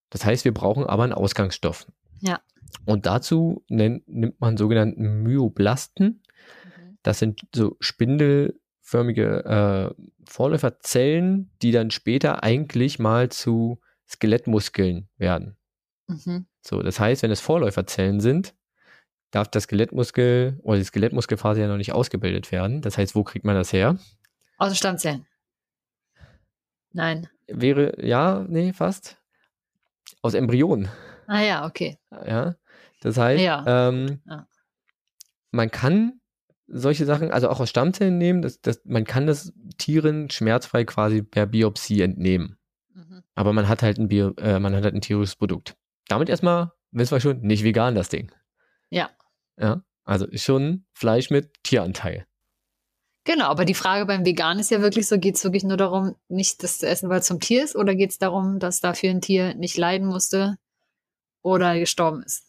[0.08, 1.86] Das heißt, wir brauchen aber einen Ausgangsstoff.
[2.20, 2.40] Ja.
[2.86, 6.06] Und dazu nennt, nimmt man sogenannten Myoblasten.
[6.06, 6.98] Mhm.
[7.02, 9.44] Das sind so spindelförmige
[9.94, 15.58] äh, Vorläuferzellen, die dann später eigentlich mal zu Skelettmuskeln werden.
[16.08, 16.46] Mhm.
[16.60, 18.54] So, das heißt, wenn es Vorläuferzellen sind,
[19.30, 22.80] darf das Skelettmuskel oder die Skelettmuskelphase ja noch nicht ausgebildet werden.
[22.80, 23.98] Das heißt, wo kriegt man das her?
[24.58, 25.26] Aus Stammzellen.
[26.92, 27.28] Nein.
[27.46, 29.20] Wäre, ja, nee, fast.
[30.22, 30.88] Aus Embryonen.
[31.26, 31.98] Ah ja, okay.
[32.10, 32.54] Ja.
[33.00, 33.64] Das heißt, ja.
[33.66, 34.46] Ähm, ja.
[35.50, 36.20] man kann
[36.68, 41.22] solche Sachen, also auch aus Stammzellen nehmen, das, das, man kann das Tieren schmerzfrei quasi
[41.22, 42.58] per Biopsie entnehmen.
[42.94, 43.22] Mhm.
[43.34, 45.76] Aber man hat halt ein Bio, äh, man hat halt ein tierisches Produkt
[46.08, 48.32] damit erstmal, wissen wir schon, nicht vegan das Ding.
[48.90, 49.10] Ja.
[49.58, 52.26] Ja, also schon Fleisch mit Tieranteil.
[53.24, 56.14] Genau, aber die Frage beim Vegan ist ja wirklich so, geht es wirklich nur darum,
[56.28, 59.10] nicht das zu essen, weil es zum Tier ist, oder geht es darum, dass dafür
[59.10, 60.58] ein Tier nicht leiden musste
[61.42, 62.44] oder gestorben ist?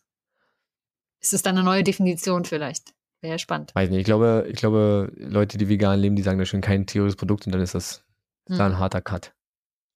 [1.20, 2.93] Ist es dann eine neue Definition vielleicht?
[3.22, 3.74] Wäre spannend.
[3.74, 6.86] Weiß nicht, ich glaube, ich glaube, Leute, die vegan leben, die sagen, ist schon kein
[6.86, 8.04] tierisches Produkt und dann ist das
[8.48, 8.60] hm.
[8.60, 9.34] da ein harter Cut.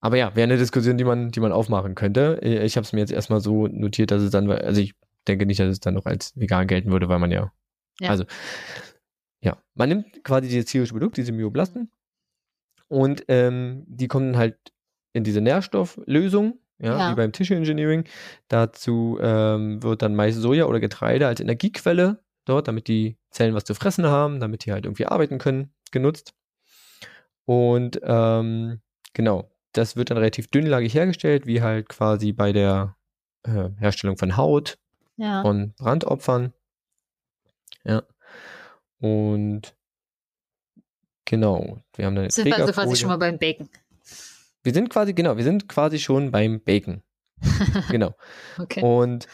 [0.01, 2.39] Aber ja, wäre eine Diskussion, die man, die man aufmachen könnte.
[2.41, 4.93] Ich habe es mir jetzt erstmal so notiert, dass es dann, also ich
[5.27, 7.51] denke nicht, dass es dann noch als vegan gelten würde, weil man ja,
[7.99, 8.09] ja.
[8.09, 8.25] also
[9.43, 11.91] ja, man nimmt quasi dieses tierische Produkt, diese Myoblasten,
[12.91, 14.57] und ähm, die kommen halt
[15.13, 17.11] in diese Nährstofflösung, ja, ja.
[17.11, 18.03] wie beim Tissue Engineering.
[18.49, 23.63] Dazu ähm, wird dann meist Soja oder Getreide als Energiequelle dort, damit die Zellen was
[23.63, 26.33] zu fressen haben, damit die halt irgendwie arbeiten können, genutzt.
[27.45, 28.81] Und ähm,
[29.13, 32.95] genau, das wird dann relativ dünnlagig hergestellt, wie halt quasi bei der
[33.43, 34.77] äh, Herstellung von Haut,
[35.17, 35.41] ja.
[35.41, 36.53] von Brandopfern.
[37.83, 38.03] Ja.
[38.99, 39.75] Und
[41.25, 43.69] genau, wir haben eine Sind wir also quasi schon mal beim Bacon.
[44.63, 47.01] Wir sind quasi, genau, wir sind quasi schon beim Bacon.
[47.89, 48.15] genau.
[48.59, 48.81] Okay.
[48.81, 49.27] Und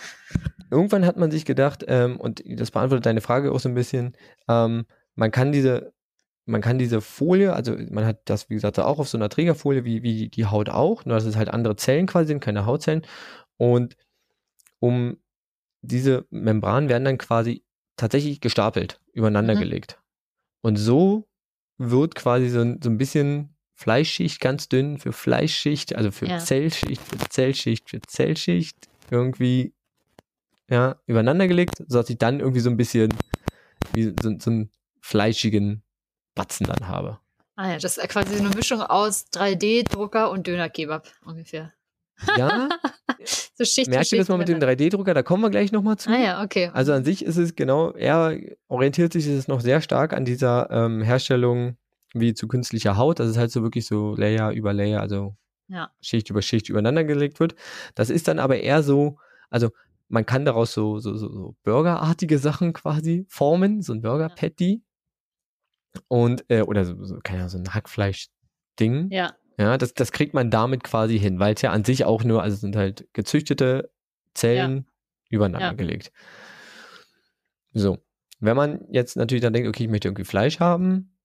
[0.72, 4.16] irgendwann hat man sich gedacht, ähm, und das beantwortet deine Frage auch so ein bisschen,
[4.48, 5.94] ähm, man kann diese
[6.48, 9.84] man kann diese Folie, also man hat das, wie gesagt, auch auf so einer Trägerfolie
[9.84, 13.06] wie, wie die Haut auch, nur dass es halt andere Zellen quasi sind, keine Hautzellen.
[13.58, 13.98] Und
[14.80, 15.18] um
[15.82, 17.64] diese Membranen werden dann quasi
[17.98, 19.60] tatsächlich gestapelt, übereinander mhm.
[19.60, 20.00] gelegt.
[20.62, 21.28] Und so
[21.78, 26.40] wird quasi so, so ein bisschen Fleischschicht ganz dünn für Fleischschicht, also für ja.
[26.40, 29.74] Zellschicht, für Zellschicht, für Zellschicht irgendwie
[30.70, 33.14] ja, übereinander gelegt, sodass ich dann irgendwie so ein bisschen
[33.94, 35.84] wie so, so einen fleischigen
[36.38, 37.20] Batzen dann habe.
[37.56, 41.74] Ah ja, das ist quasi eine Mischung aus 3D-Drucker und Dönerkebab ungefähr.
[42.38, 42.70] Ja.
[43.56, 45.14] so Schicht Merkt ihr das mal mit dem 3D-Drucker?
[45.14, 46.10] Da kommen wir gleich nochmal zu.
[46.10, 46.70] Ah ja, okay.
[46.74, 50.70] Also an sich ist es genau, er orientiert sich es noch sehr stark an dieser
[50.72, 51.78] ähm, Herstellung
[52.14, 53.20] wie zu künstlicher Haut.
[53.20, 55.36] Das ist halt so wirklich so Layer über Layer, also
[55.68, 55.92] ja.
[56.02, 57.56] Schicht über Schicht übereinander gelegt wird.
[57.96, 59.18] Das ist dann aber eher so,
[59.50, 59.70] also
[60.10, 64.82] man kann daraus so, so, so, so burgerartige Sachen quasi formen, so ein Burger-Patty.
[66.08, 68.28] Und, äh, oder so, so, keine Ahnung, so ein Hackfleisch
[68.80, 69.10] Ding.
[69.12, 69.36] Ja.
[69.60, 72.44] Ja, das, das kriegt man damit quasi hin, weil es ja an sich auch nur,
[72.44, 73.90] also es sind halt gezüchtete
[74.36, 74.86] Zellen
[75.30, 75.74] übereinander Ja.
[75.74, 76.12] gelegt.
[77.74, 77.98] So.
[78.40, 81.18] Wenn man jetzt natürlich dann denkt, okay, ich möchte irgendwie Fleisch haben,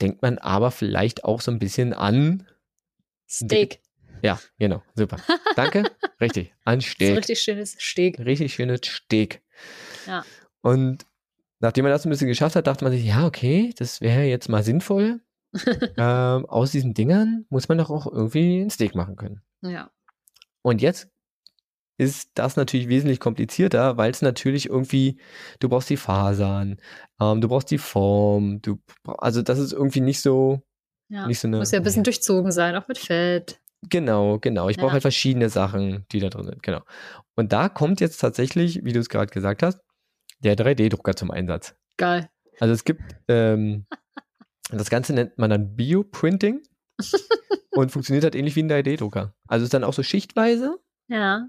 [0.00, 2.46] denkt man aber vielleicht auch so ein bisschen an,
[3.28, 3.80] Steak.
[4.22, 5.16] ja, genau, super.
[5.56, 7.16] Danke, richtig, an So Steak.
[7.18, 8.18] richtig schönes Steak.
[8.20, 9.42] Richtig schönes Steak.
[10.06, 10.24] Ja.
[10.62, 11.04] Und
[11.60, 14.48] nachdem man das ein bisschen geschafft hat, dachte man sich, ja, okay, das wäre jetzt
[14.48, 15.20] mal sinnvoll.
[15.96, 19.42] ähm, aus diesen Dingern muss man doch auch irgendwie ein Steak machen können.
[19.62, 19.90] Ja.
[20.62, 21.08] Und jetzt
[21.98, 25.20] ist das natürlich wesentlich komplizierter, weil es natürlich irgendwie,
[25.58, 26.78] du brauchst die Fasern,
[27.20, 30.62] ähm, du brauchst die Form, du, also das ist irgendwie nicht so,
[31.08, 31.26] ja.
[31.26, 31.58] nicht so eine.
[31.58, 33.60] Muss ja ein bisschen durchzogen sein, auch mit Fett.
[33.88, 34.68] Genau, genau.
[34.68, 34.92] Ich brauche Ja.
[34.94, 36.62] halt verschiedene Sachen, die da drin sind.
[36.62, 36.80] Genau.
[37.34, 39.80] Und da kommt jetzt tatsächlich, wie du es gerade gesagt hast,
[40.40, 41.74] der 3D-Drucker zum Einsatz.
[41.96, 42.28] Geil.
[42.58, 43.86] Also es gibt, ähm,
[44.70, 46.62] das Ganze nennt man dann Bioprinting
[47.72, 49.34] und funktioniert halt ähnlich wie ein 3D-Drucker.
[49.46, 51.48] Also ist dann auch so schichtweise Ja.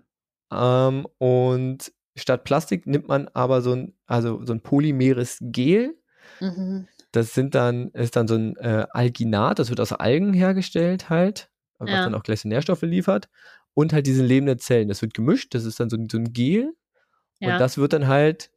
[0.52, 5.96] ähm, und statt Plastik nimmt man aber so ein, also so ein polymeres Gel.
[6.40, 6.88] Mhm.
[7.14, 11.50] Das sind dann, ist dann so ein äh, Alginat, das wird aus Algen hergestellt halt,
[11.78, 12.04] was Ja.
[12.04, 13.28] dann auch gleich so Nährstoffe liefert.
[13.74, 14.90] Und halt diese lebenden Zellen.
[14.90, 16.74] Das wird gemischt, das ist dann so, ein- so ein Gel.
[17.40, 17.54] Ja.
[17.54, 18.52] Und das wird dann halt,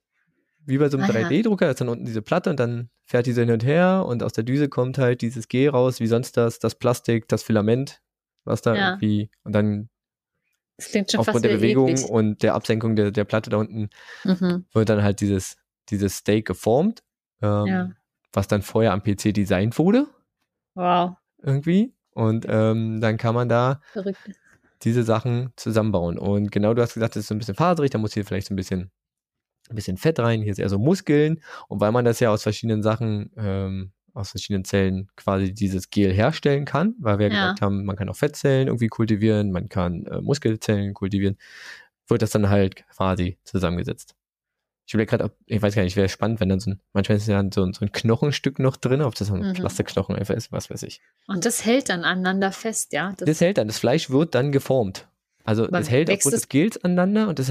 [0.67, 1.29] wie bei so einem Ah, ja.
[1.29, 4.33] 3D-Drucker, ist dann unten diese Platte und dann fährt diese hin und her und aus
[4.33, 8.01] der Düse kommt halt dieses Gel raus, wie sonst das, das Plastik, das Filament,
[8.45, 8.89] was da Ja.
[8.91, 9.89] irgendwie, und dann
[10.77, 12.09] das klingt schon fast aufgrund der Bewegung eklig.
[12.11, 13.91] und der Absenkung der, der Platte da unten
[14.25, 14.65] Mhm.
[14.73, 15.57] wird dann halt dieses,
[15.91, 17.03] dieses Steak geformt,
[17.43, 17.91] ähm, Ja.
[18.33, 20.07] was dann vorher am PC designt wurde,
[20.75, 21.17] Wow.
[21.43, 21.95] irgendwie.
[22.13, 24.19] Und ähm, dann kann man da Verrückt.
[24.83, 26.19] diese Sachen zusammenbauen.
[26.19, 28.49] Und genau, du hast gesagt, das ist so ein bisschen faserig, da muss hier vielleicht
[28.49, 28.91] so ein bisschen,
[29.71, 31.41] ein bisschen Fett rein, hier ist eher so Muskeln.
[31.69, 36.13] Und weil man das ja aus verschiedenen Sachen, ähm, aus verschiedenen Zellen quasi dieses Gel
[36.13, 40.07] herstellen kann, weil wir ja gesagt haben, man kann auch Fettzellen irgendwie kultivieren, man kann
[40.07, 41.37] äh, Muskelzellen kultivieren,
[42.07, 44.15] wird das dann halt quasi zusammengesetzt.
[44.87, 47.27] Ich überlege gerade, ich weiß gar nicht, wäre spannend, wenn dann so ein, manchmal ist
[47.27, 49.53] ja so ein, so ein Knochenstück noch drin, ob das so ein Mhm.
[49.55, 51.01] Plastikknochen einfach ist, was weiß ich.
[51.27, 53.15] Und das hält dann aneinander fest, ja?
[53.17, 55.09] Das, Das hält dann, das Fleisch wird dann geformt.
[55.43, 57.51] Also es hält aufgrund es- des Gels aneinander und das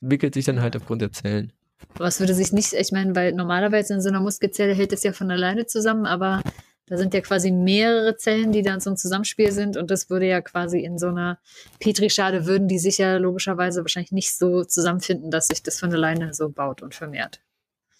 [0.00, 1.52] entwickelt sich dann halt aufgrund der Zellen.
[1.96, 5.12] was würde sich nicht, ich meine, weil normalerweise in so einer Muskelzelle hält es ja
[5.12, 6.42] von alleine zusammen, aber
[6.86, 10.26] da sind ja quasi mehrere Zellen, die dann so ein Zusammenspiel sind und das würde
[10.26, 11.38] ja quasi in so einer
[11.80, 16.34] Petrischale würden die sich ja logischerweise wahrscheinlich nicht so zusammenfinden, dass sich das von alleine
[16.34, 17.40] so baut und vermehrt.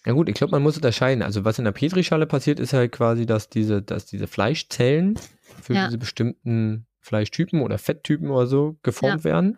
[0.05, 1.23] Ja gut, ich glaube, man muss unterscheiden.
[1.23, 5.15] Also was in der Petrischale passiert, ist halt quasi, dass diese, dass diese Fleischzellen
[5.63, 5.85] für Ja.
[5.87, 9.57] diese bestimmten Fleischtypen oder Fetttypen oder so geformt werden.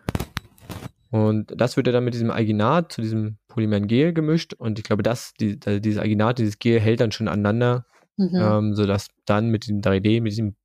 [1.10, 4.52] Und das wird ja dann mit diesem Alginat zu diesem polymeren Gel gemischt.
[4.54, 7.86] Und ich glaube, das, die, also dieses Alginat, dieses Gel hält dann schon aneinander,
[8.18, 8.34] Mhm.
[8.34, 10.56] ähm, sodass dann mit diesem 3D, mit diesem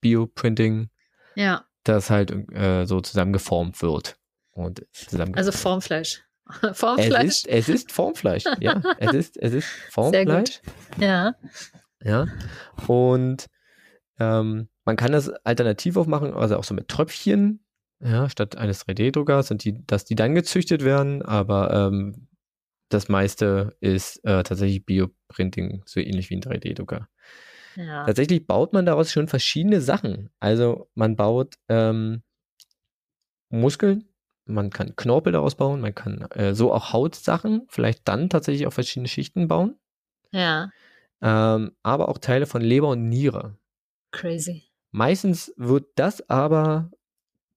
[0.00, 0.88] Bioprinting,
[1.34, 4.16] ja, das halt äh, so zusammen geformt wird.
[4.52, 6.24] Und zusammen also Formfleisch.
[6.62, 7.24] es Formfleisch.
[7.24, 8.80] ist, es ist Formfleisch, ja.
[8.98, 10.60] Es ist, es ist Sehr Formfleisch.
[10.98, 11.34] Ja.
[12.02, 12.26] Ja.
[12.86, 13.46] Und
[14.18, 17.63] ähm, man kann das alternativ auch machen, also auch so mit Tröpfchen,
[18.00, 22.28] ja, statt eines 3D-Druckers und die, dass die dann gezüchtet werden, aber ähm,
[22.88, 27.08] das meiste ist äh, tatsächlich Bioprinting, so ähnlich wie ein 3D-Drucker.
[27.76, 28.04] Ja.
[28.04, 30.30] Tatsächlich baut man daraus schon verschiedene Sachen.
[30.38, 32.22] Also man baut ähm,
[33.48, 34.08] Muskeln,
[34.46, 38.72] man kann Knorpel daraus bauen, man kann äh, so auch Hautsachen, vielleicht dann tatsächlich auch
[38.72, 39.78] verschiedene Schichten bauen,
[40.30, 40.70] ja.
[41.22, 43.56] ähm, aber auch Teile von Leber und Niere.
[44.12, 44.64] Crazy.
[44.90, 46.90] Meistens wird das aber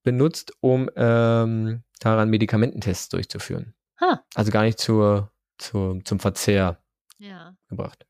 [0.07, 3.73] benutzt, um ähm, daran Medikamententests durchzuführen.
[3.99, 4.23] Ha.
[4.35, 6.81] Also gar nicht zur, zur, zum Verzehr
[7.17, 7.57] Ja.
[7.67, 8.05] gebracht.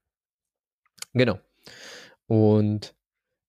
[1.13, 1.39] Genau.
[2.27, 2.93] Und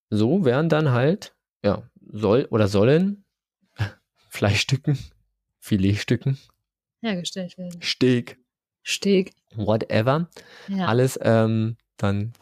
[0.08, 3.24] so werden dann halt, ja, soll oder sollen
[4.30, 4.98] Fleischstücken,
[5.60, 6.38] Filetstücken,
[7.02, 7.82] Hergestellt werden.
[7.82, 8.38] Steak,
[8.82, 9.34] Steak.
[9.56, 10.30] whatever,
[10.68, 10.86] Ja.
[10.86, 12.32] alles ähm, dann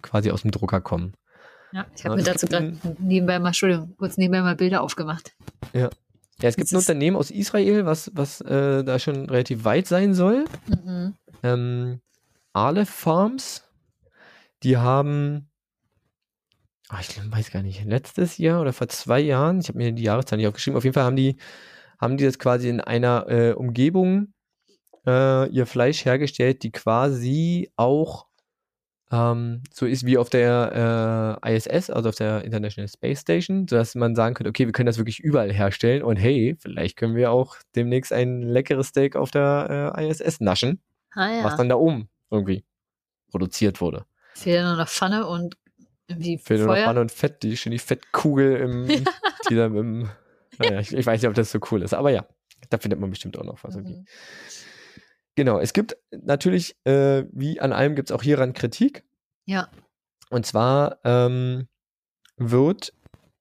[0.00, 1.12] quasi aus dem Drucker kommen.
[1.72, 1.86] Ja.
[1.94, 5.32] Ich Ja, habe mir dazu gerade nebenbei mal, Entschuldigung, kurz nebenbei mal Bilder aufgemacht.
[5.72, 5.90] Ja,
[6.40, 10.14] es gibt Das ein Unternehmen aus Israel, was, was äh, da schon relativ weit sein
[10.14, 10.44] soll.
[10.66, 11.14] Mhm.
[11.42, 12.00] Ähm,
[12.52, 13.64] Aleph Farms,
[14.62, 15.48] die haben,
[16.88, 20.02] ah, ich weiß gar nicht, letztes Jahr oder vor zwei Jahren, ich habe mir die
[20.02, 21.36] Jahreszahl nicht aufgeschrieben, auf jeden Fall haben die,
[22.00, 24.32] haben die das quasi in einer äh, Umgebung
[25.06, 28.26] äh, ihr Fleisch hergestellt, die quasi auch
[29.12, 33.94] ähm, so ist wie auf der äh, ISS, also auf der International Space Station, sodass
[33.94, 37.30] man sagen könnte, okay, wir können das wirklich überall herstellen und hey, vielleicht können wir
[37.30, 40.80] auch demnächst ein leckeres Steak auf der äh, ISS naschen
[41.14, 41.44] Ah ja.
[41.44, 42.64] was dann da oben irgendwie
[43.30, 44.06] produziert wurde.
[44.34, 45.56] Fehlt nur noch Pfanne und
[46.08, 46.86] Wie Fehlt nur noch Feuer?
[46.86, 48.86] Banne und Fett, die schöne Fettkugel im,
[49.50, 50.08] die dann im,
[50.58, 52.26] naja, ich, ich weiß nicht, ob das so cool ist, aber ja,
[52.70, 53.76] da findet man bestimmt auch noch was.
[53.76, 53.98] Okay.
[53.98, 54.06] Mhm.
[55.34, 59.04] Genau, es gibt natürlich, äh, wie an allem gibt es auch hieran Kritik.
[59.46, 59.68] Ja.
[60.30, 61.68] Und zwar ähm,
[62.36, 62.92] wird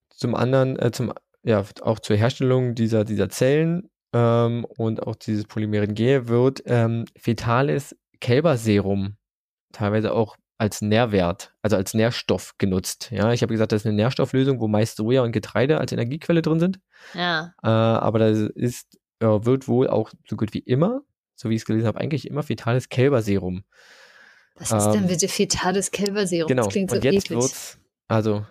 [0.09, 5.45] zum anderen, äh, zum, ja, auch zur Herstellung dieser, dieser Zellen ähm, und auch dieses
[5.45, 9.17] polymeren G wird ähm, fetales Kälberserum
[9.71, 13.09] teilweise auch als Nährwert, also als Nährstoff genutzt.
[13.11, 16.43] Ja, ich habe gesagt, das ist eine Nährstofflösung, wo meist Soja und Getreide als Energiequelle
[16.43, 16.79] drin sind.
[17.15, 17.55] Ja.
[17.63, 21.01] Äh, aber das ist, äh, wird wohl auch so gut wie immer,
[21.41, 23.63] so wie ich es gelesen habe, eigentlich immer fetales Kälberserum.
[24.55, 26.47] Was ist denn Ähm, bitte fetales Kälberserum?
[26.47, 26.63] Genau.
[26.65, 27.39] Das klingt so und jetzt eklig.
[27.39, 28.45] wird's, also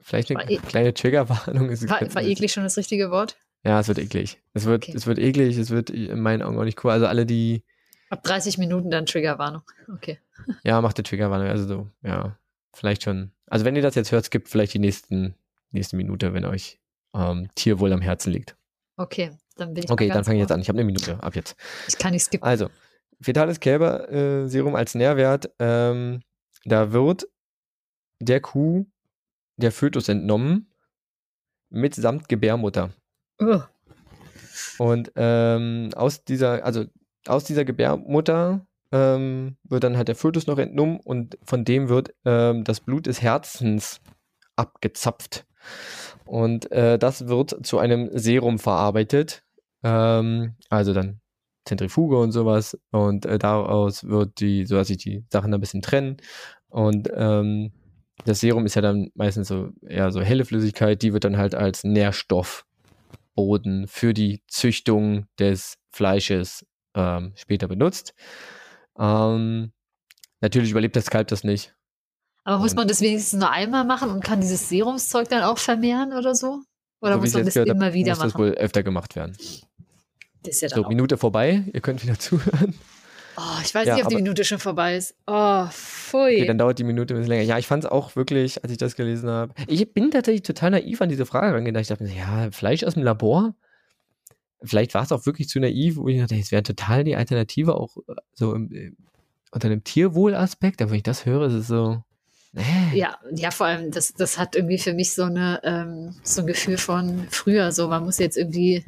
[0.00, 1.68] vielleicht eine e- kleine Triggerwarnung.
[1.70, 3.36] War, war eklig schon das richtige Wort?
[3.64, 4.40] Ja, es wird eklig.
[4.54, 4.96] Es wird, Okay.
[4.96, 6.90] es wird eklig, es wird in meinen Augen auch nicht cool.
[6.92, 7.64] Also alle, die,
[8.08, 9.62] Ab 30 Minuten dann Triggerwarnung.
[9.92, 10.18] Okay.
[10.64, 11.48] ja, macht eine Triggerwarnung.
[11.48, 12.38] Also so, ja,
[12.72, 13.32] vielleicht schon.
[13.46, 15.34] Also wenn ihr das jetzt hört, skippt vielleicht die nächsten,
[15.70, 16.78] nächste Minute, wenn euch
[17.14, 18.56] ähm, Tierwohl am Herzen liegt.
[18.96, 20.60] Okay, dann bin ich Okay, dann fange ich jetzt an.
[20.60, 21.56] Ich habe eine Minute ab jetzt.
[21.88, 22.46] Ich kann nicht skippen.
[22.46, 22.68] Also,
[23.20, 26.20] fetales Kälberserum als Nährwert, ähm,
[26.64, 27.28] da wird
[28.20, 28.86] der Kuh
[29.56, 30.68] der Fötus entnommen
[31.70, 32.90] mitsamt Gebärmutter.
[33.40, 33.66] Ugh.
[34.78, 36.84] Und ähm, aus dieser, also
[37.26, 42.14] aus dieser Gebärmutter ähm, wird dann halt der Fötus noch entnommen und von dem wird
[42.24, 44.00] ähm, das Blut des Herzens
[44.54, 45.46] abgezapft.
[46.24, 49.42] Und äh, das wird zu einem Serum verarbeitet.
[49.86, 51.20] Ähm, also dann
[51.64, 52.76] Zentrifuge und sowas.
[52.90, 56.16] Und äh, daraus wird die, so dass sich die Sachen ein bisschen trennen.
[56.68, 57.72] Und ähm,
[58.24, 61.54] das Serum ist ja dann meistens so eher so helle Flüssigkeit, die wird dann halt
[61.54, 68.14] als Nährstoffboden für die Züchtung des Fleisches ähm, später benutzt.
[68.98, 69.72] Ähm,
[70.40, 71.74] natürlich überlebt das Kalb das nicht.
[72.44, 75.58] Aber muss Und- man das wenigstens nur einmal machen und kann dieses Serumszeug dann auch
[75.58, 76.62] vermehren oder so?
[77.00, 78.44] Oder so muss man das immer wieder muss das machen?
[78.44, 79.36] wohl öfter gemacht werden.
[80.42, 80.88] Das ist ja dann So.
[80.88, 82.74] Minute vorbei, ihr könnt wieder zuhören.
[83.38, 85.14] Oh, ich weiß Ja, nicht, ob die Minute schon vorbei ist.
[85.26, 86.36] Oh, pfui.
[86.36, 87.42] Okay, dann dauert die Minute ein bisschen länger.
[87.42, 89.52] Ja, ich fand es auch wirklich, als ich das gelesen habe.
[89.66, 91.82] Ich bin tatsächlich total naiv an diese Frage rangedacht.
[91.82, 93.54] Ich dachte mir, ja, Fleisch aus dem Labor?
[94.62, 97.74] Vielleicht war es auch wirklich zu naiv, wo ich dachte, es wäre total die Alternative,
[97.74, 98.92] auch äh, so im, äh,
[99.50, 100.80] unter einem Tierwohlaspekt.
[100.80, 102.02] Aber wenn ich das höre, ist es so.
[102.52, 102.62] Nee.
[102.94, 106.46] Ja, ja, vor allem, das, das hat irgendwie für mich so eine, ähm, so ein
[106.46, 108.82] Gefühl von früher, so man muss jetzt irgendwie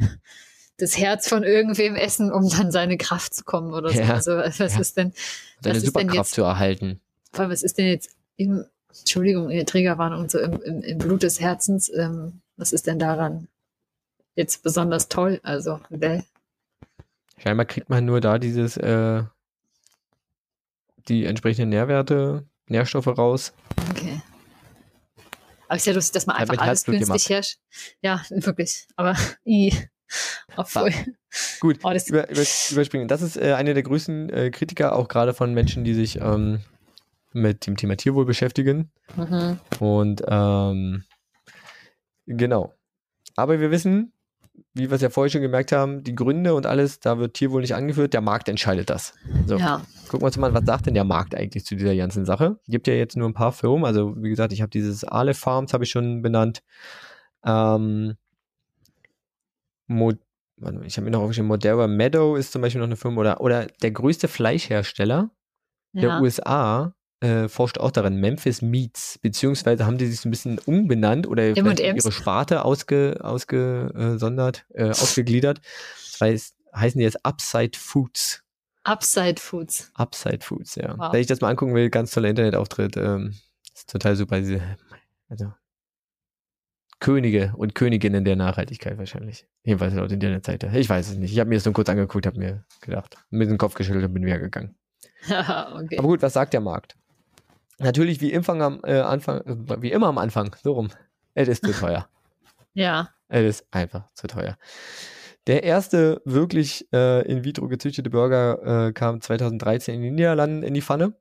[0.79, 4.01] das Herz von irgendwem essen, um dann seine Kraft zu kommen oder so.
[4.01, 4.67] Ja, Also was ja.
[4.81, 5.13] ist denn,
[5.61, 7.01] Seine ist denn Superkraft jetzt- zu erhalten.
[7.33, 8.65] vor allem, was ist denn jetzt im,
[8.99, 12.99] Entschuldigung, ihr Trägerwarnung und so im, im, im Blut des Herzens, ähm, was ist denn
[12.99, 13.49] daran
[14.35, 15.41] jetzt besonders toll?
[15.43, 16.23] Also, bäh.
[17.39, 19.23] Scheinbar kriegt man nur da dieses, äh,
[21.09, 23.53] die entsprechenden Nährwerte, Nährstoffe raus.
[23.91, 24.21] okay.
[25.69, 27.59] Aber ist ja lustig, dass man einfach alles Herzblut günstig herrscht.
[28.01, 28.87] Ja, wirklich.
[28.97, 29.73] Aber, i.
[30.57, 30.93] Obwohl.
[31.61, 33.09] Gut, Oh, das, über, über, überspringen.
[33.09, 36.61] Das ist äh, einer der größten äh, Kritiker, auch gerade von Menschen, die sich ähm,
[37.33, 38.91] mit dem Thema Tierwohl beschäftigen.
[39.17, 39.59] mhm.
[39.79, 41.05] Und ähm,
[42.27, 42.75] genau.
[43.37, 44.13] Aber wir wissen,
[44.75, 47.61] wie wir es ja vorher schon gemerkt haben, die Gründe und alles, da wird Tierwohl
[47.61, 49.15] nicht angeführt, der Markt entscheidet das.
[49.47, 51.95] So, Ja, gucken wir uns mal an, was sagt denn der Markt eigentlich zu dieser
[51.95, 52.59] ganzen Sache?
[52.67, 55.73] Gibt ja jetzt nur ein paar Firmen, also wie gesagt, ich habe dieses Ale Farms,
[55.73, 56.63] habe ich schon benannt.
[57.45, 58.17] Ähm,
[59.89, 60.13] Mo
[60.85, 63.67] ich habe mir noch aufgeschrieben, Modera Meadow ist zum Beispiel noch eine Firma oder, oder
[63.81, 65.31] der größte Fleischhersteller
[65.93, 66.21] der ja.
[66.21, 71.27] USA äh, forscht auch daran, Memphis Meats, beziehungsweise haben die sich so ein bisschen umbenannt
[71.27, 75.61] oder ihre Sparte ausge, ausgesondert, äh, ausgegliedert.
[76.13, 78.45] Das heißt, heißen die jetzt Upside Foods.
[78.85, 79.91] Upside Foods.
[79.95, 80.97] Upside Foods, ja.
[80.97, 81.13] Wow.
[81.13, 82.97] Wenn ich das mal angucken will, ganz toller Internetauftritt.
[82.97, 83.35] Ähm,
[83.75, 84.39] ist total super.
[84.39, 84.61] Diese,
[85.29, 85.53] also
[87.01, 89.47] Könige und Königinnen der Nachhaltigkeit wahrscheinlich.
[89.63, 90.71] Jedenfalls laut Internetseite.
[90.75, 91.33] Ich weiß es nicht.
[91.33, 94.15] Ich habe mir das nur kurz angeguckt, habe mir gedacht, mit dem Kopf geschüttelt und
[94.15, 94.75] bin wieder gegangen.
[95.27, 95.99] okay.
[95.99, 96.97] Aber gut, was sagt der Markt?
[97.79, 100.89] Natürlich wie, am, äh, Anfang, äh, wie immer am Anfang, so rum.
[101.35, 102.09] Es ist zu teuer.
[102.75, 103.09] Ja.
[103.27, 104.57] Es ist einfach zu teuer.
[105.49, 110.75] Der erste wirklich äh, in vitro gezüchtete Burger äh, kam 2013 in den Niederlanden in
[110.75, 111.15] die Pfanne.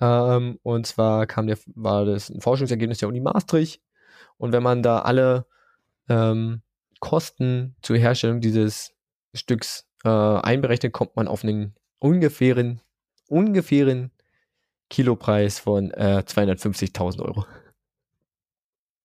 [0.00, 3.80] Ähm, und zwar kam der, war das ein Forschungsergebnis der Uni Maastricht.
[4.38, 5.46] Und wenn man da alle
[6.08, 6.62] ähm,
[7.00, 8.92] Kosten zur Herstellung dieses
[9.34, 12.80] Stücks äh, einberechnet, kommt man auf einen ungefähren,
[13.28, 14.10] ungefähren
[14.90, 17.46] Kilopreis von äh, 250.000 Euro.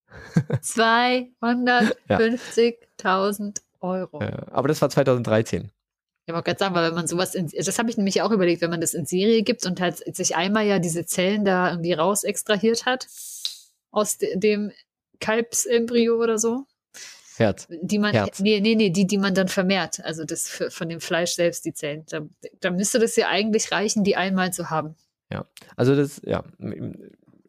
[0.62, 4.22] 250.000 Euro.
[4.22, 5.72] Äh, aber das war 2013.
[6.26, 8.62] Ich wollte gerade sagen, weil wenn man sowas, in, das habe ich nämlich auch überlegt,
[8.62, 11.94] wenn man das in Serie gibt und halt sich einmal ja diese Zellen da irgendwie
[11.94, 13.08] raus extrahiert hat
[13.92, 14.72] aus de, dem
[15.20, 16.66] Kalbsembryo oder so.
[17.38, 17.68] Herz.
[17.70, 18.40] Die man, Herz.
[18.40, 20.04] nee, nee, nee, die, die man dann vermehrt.
[20.04, 22.06] Also das für, von dem Fleisch selbst, die Zellen.
[22.10, 22.22] Da,
[22.60, 24.96] da müsste das ja eigentlich reichen, die einmal zu haben.
[25.76, 26.44] Also das, ja,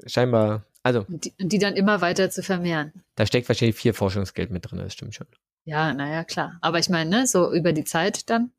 [0.07, 2.93] scheinbar, also Und die, die dann immer weiter zu vermehren.
[3.17, 5.27] da steckt wahrscheinlich viel Forschungsgeld mit drin, das stimmt schon.
[5.65, 6.59] Ja, naja, klar.
[6.61, 8.53] Aber ich meine, ne, so über die Zeit dann.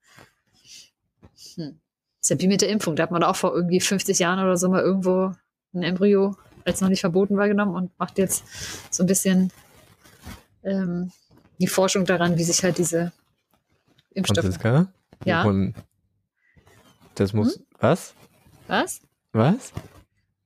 [1.55, 1.79] Hm.
[2.21, 2.95] Ist ja wie mit der Impfung.
[2.95, 5.33] Da hat man auch vor irgendwie 50 Jahren oder so mal irgendwo
[5.73, 6.35] ein Embryo,
[6.65, 8.43] als noch nicht verboten war, genommen und macht jetzt
[8.89, 9.51] so ein bisschen
[10.63, 11.11] ähm,
[11.59, 13.11] die Forschung daran, wie sich halt diese
[14.13, 14.43] Impfstoffe.
[14.43, 14.87] Franziska?
[15.25, 15.43] Ja.
[15.43, 15.73] Und
[17.15, 17.65] das muss, Hm?
[17.79, 18.13] was?
[18.67, 19.01] Was?
[19.33, 19.71] Was?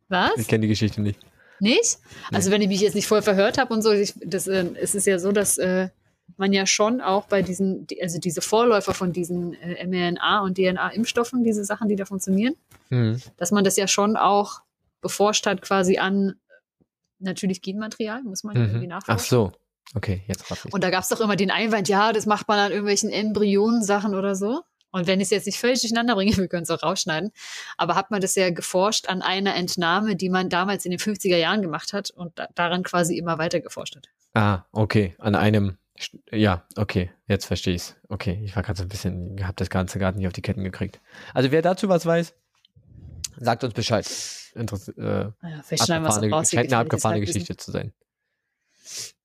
[0.10, 0.32] Was?
[0.38, 1.20] Ich kenne die Geschichte nicht.
[1.60, 1.98] Nicht?
[2.32, 4.94] Also wenn ich mich jetzt nicht voll verhört habe und so, ich, das, äh, es
[4.94, 5.90] ist ja so, dass äh,
[6.38, 10.58] man ja schon auch bei diesen, die- also diese Vorläufer von diesen äh, mRNA und
[10.58, 12.56] DNA-Impfstoffen, diese Sachen, die da funktionieren,
[12.90, 13.22] Mhm.
[13.38, 14.62] dass man das ja schon auch
[15.06, 16.34] beforscht hat quasi an
[17.20, 18.90] natürlich Genmaterial, muss man ja irgendwie Mhm.
[18.90, 19.20] nachforschen.
[19.22, 19.52] Ach so.
[19.94, 20.74] Okay, jetzt raff ich.
[20.74, 24.16] Und da gab es doch immer den Einwand, ja, das macht man an irgendwelchen Embryonensachen
[24.16, 24.62] oder so.
[24.92, 27.32] Und wenn ich es jetzt nicht völlig durcheinander bringe, wir können es auch rausschneiden,
[27.78, 31.38] aber hat man das ja geforscht an einer Entnahme, die man damals in den 50er
[31.38, 34.08] Jahren gemacht hat und da, daran quasi immer weiter geforscht hat.
[34.34, 35.16] Ah, okay.
[35.20, 35.78] An einem.
[36.32, 37.12] Ja, okay.
[37.28, 37.96] Jetzt verstehe ich's.
[38.10, 40.64] Okay, ich war gerade so ein bisschen, hab das Ganze gerade nicht auf die Ketten
[40.64, 41.00] gekriegt.
[41.34, 42.34] Also wer dazu was weiß,
[43.38, 44.06] sagt uns Bescheid.
[44.56, 46.50] Interess äh, Naja, vielleicht schneiden wir es raus.
[46.52, 47.34] scheint eine abgefahrene das.
[47.34, 47.94] Geschichte zu sein.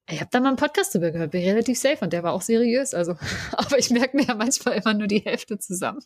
[0.09, 2.43] Ich habe da mal einen Podcast drüber gehört, bin relativ safe und der war auch
[2.43, 2.95] seriös.
[2.95, 3.15] Also,
[3.57, 6.01] aber ich merke mir ja manchmal immer nur die Hälfte zusammen.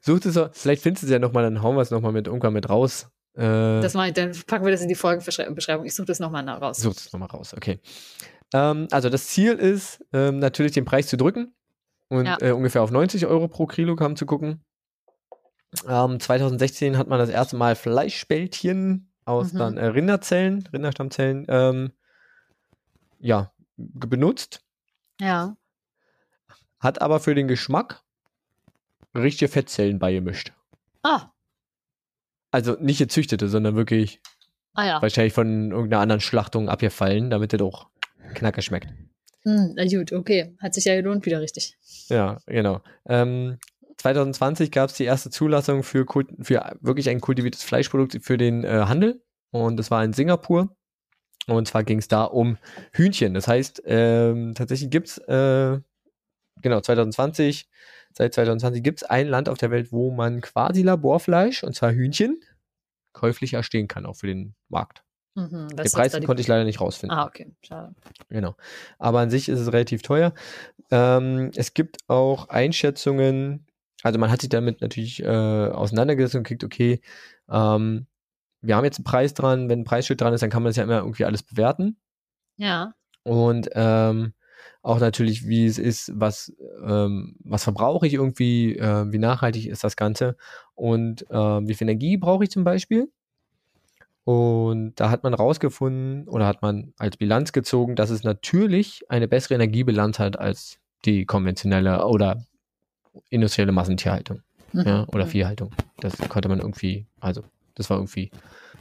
[0.00, 2.54] Sucht es, vielleicht findest du es ja nochmal, dann hauen wir es nochmal mit irgendwann
[2.54, 3.08] mit raus.
[3.34, 3.40] Äh,
[3.82, 5.84] Das mache ich, dann packen wir das in die Folgenbeschreibung.
[5.84, 6.78] Ich suche das nochmal raus.
[6.78, 7.78] Sucht es nochmal raus, okay.
[8.54, 11.54] Ähm, also das Ziel ist ähm, natürlich den Preis zu drücken
[12.08, 12.38] und Ja.
[12.40, 14.62] äh, ungefähr auf 90 Euro pro Kilogramm zu gucken.
[15.88, 19.58] Ähm, 2016 hat man das erste Mal Fleischbällchen aus Mhm.
[19.58, 21.92] dann äh, Rinderzellen, Rinderstammzellen, ähm,
[23.18, 24.64] ja, benutzt,
[25.20, 25.56] Ja.
[26.80, 28.02] hat aber für den Geschmack
[29.14, 30.52] richtige Fettzellen beigemischt.
[31.02, 31.30] Ah,
[32.50, 34.20] Also nicht gezüchtete, sondern wirklich
[34.74, 35.02] ah ja.
[35.02, 37.88] wahrscheinlich von irgendeiner anderen Schlachtung abgefallen, damit er doch
[38.34, 38.88] knacker schmeckt.
[39.44, 40.54] Hm, na gut, okay.
[40.60, 41.76] Hat sich ja gelohnt wieder richtig.
[42.08, 42.80] Ja, genau.
[43.06, 43.58] Ähm,
[44.02, 46.04] 2020 gab es die erste Zulassung für,
[46.40, 49.22] für wirklich ein kultiviertes Fleischprodukt für den äh, Handel.
[49.50, 50.74] Und das war in Singapur.
[51.46, 52.58] Und zwar ging es da um
[52.92, 53.34] Hühnchen.
[53.34, 55.80] Das heißt, ähm, tatsächlich gibt es, äh,
[56.60, 57.68] genau, 2020,
[58.12, 61.92] seit 2020 gibt es ein Land auf der Welt, wo man quasi Laborfleisch, und zwar
[61.92, 62.40] Hühnchen,
[63.12, 65.04] käuflich erstehen kann, auch für den Markt.
[65.34, 67.16] Mhm, Den Preis konnte ich leider nicht rausfinden.
[67.16, 67.54] Ah, okay.
[67.62, 67.94] Schade.
[68.28, 68.54] Genau.
[68.98, 70.34] Aber an sich ist es relativ teuer.
[70.90, 73.66] Ähm, es gibt auch Einschätzungen,
[74.02, 77.00] also man hat sich damit natürlich äh, auseinandergesetzt und kriegt, okay,
[77.48, 78.06] ähm,
[78.60, 80.76] wir haben jetzt einen Preis dran, wenn ein Preisschild dran ist, dann kann man das
[80.76, 81.96] ja immer irgendwie alles bewerten.
[82.56, 82.94] Ja.
[83.24, 84.34] Und ähm,
[84.82, 86.52] auch natürlich, wie es ist, was,
[86.84, 90.36] ähm, was verbrauche ich irgendwie, äh, wie nachhaltig ist das Ganze
[90.74, 93.10] und ähm, wie viel Energie brauche ich zum Beispiel.
[94.24, 99.26] Und da hat man rausgefunden oder hat man als Bilanz gezogen, dass es natürlich eine
[99.26, 102.44] bessere Energiebilanz hat als die konventionelle oder
[103.30, 104.42] industrielle Massentierhaltung
[104.72, 104.82] Mhm.
[104.86, 105.70] ja, oder Viehhaltung.
[106.00, 107.42] Das konnte man irgendwie, also
[107.74, 108.30] das war irgendwie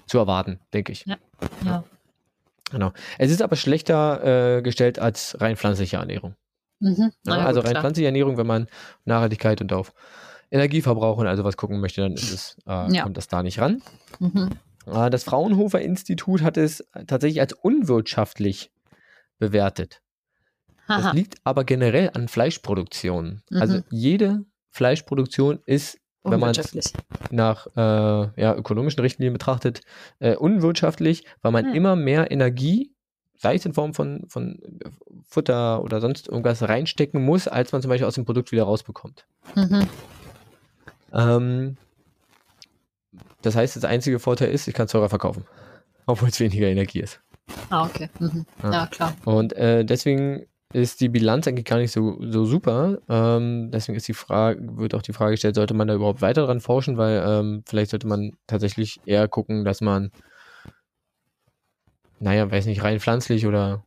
[0.08, 1.06] zu erwarten, denke ich.
[1.06, 1.84] Ja.
[2.72, 2.94] Genau.
[3.18, 6.36] Es ist aber schlechter äh, gestellt als rein pflanzliche Ernährung.
[6.80, 7.12] Mhm.
[7.26, 7.84] Ja, ja, also gut, rein klar.
[7.84, 8.68] pflanzliche Ernährung, wenn man
[9.04, 9.94] Nachhaltigkeit und auf
[10.50, 13.04] Energieverbrauch und also was gucken möchte, dann ist es, äh, Ja.
[13.04, 13.82] kommt das da nicht ran.
[14.20, 14.50] Mhm.
[14.86, 18.72] Äh, das Fraunhofer Institut hat es tatsächlich als unwirtschaftlich
[19.40, 20.01] bewertet.
[20.98, 23.42] Das liegt aber generell an Fleischproduktion.
[23.50, 23.62] Mhm.
[23.62, 26.94] Also jede Fleischproduktion ist, wenn man es
[27.32, 27.80] nach äh,
[28.42, 29.82] ja, ökonomischen Richtlinien betrachtet,
[30.20, 31.74] äh, unwirtschaftlich, weil man Hm.
[31.74, 32.94] immer mehr Energie,
[33.38, 34.60] sei es in Form von, von
[35.28, 39.26] Futter oder sonst irgendwas, reinstecken muss, als man zum Beispiel aus dem Produkt wieder rausbekommt.
[39.56, 39.88] Mhm.
[41.14, 41.78] Ähm,
[43.42, 45.46] das heißt, das einzige Vorteil ist, ich kann es teurer verkaufen,
[46.06, 47.20] obwohl es weniger Energie ist.
[47.70, 48.10] Ah, okay.
[48.20, 48.46] Mhm.
[48.62, 48.72] Ja.
[48.72, 49.16] Ja, klar.
[49.26, 53.00] Und äh, deswegen ist die Bilanz eigentlich gar nicht so, so super.
[53.10, 56.46] Ähm, deswegen ist die Frage, wird auch die Frage gestellt, sollte man da überhaupt weiter
[56.46, 60.12] dran forschen, weil ähm, vielleicht sollte man tatsächlich eher gucken, dass man,
[62.20, 63.84] naja, weiß nicht, rein pflanzlich oder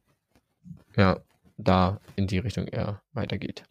[0.96, 1.20] ja,
[1.56, 3.64] da in die Richtung eher weitergeht.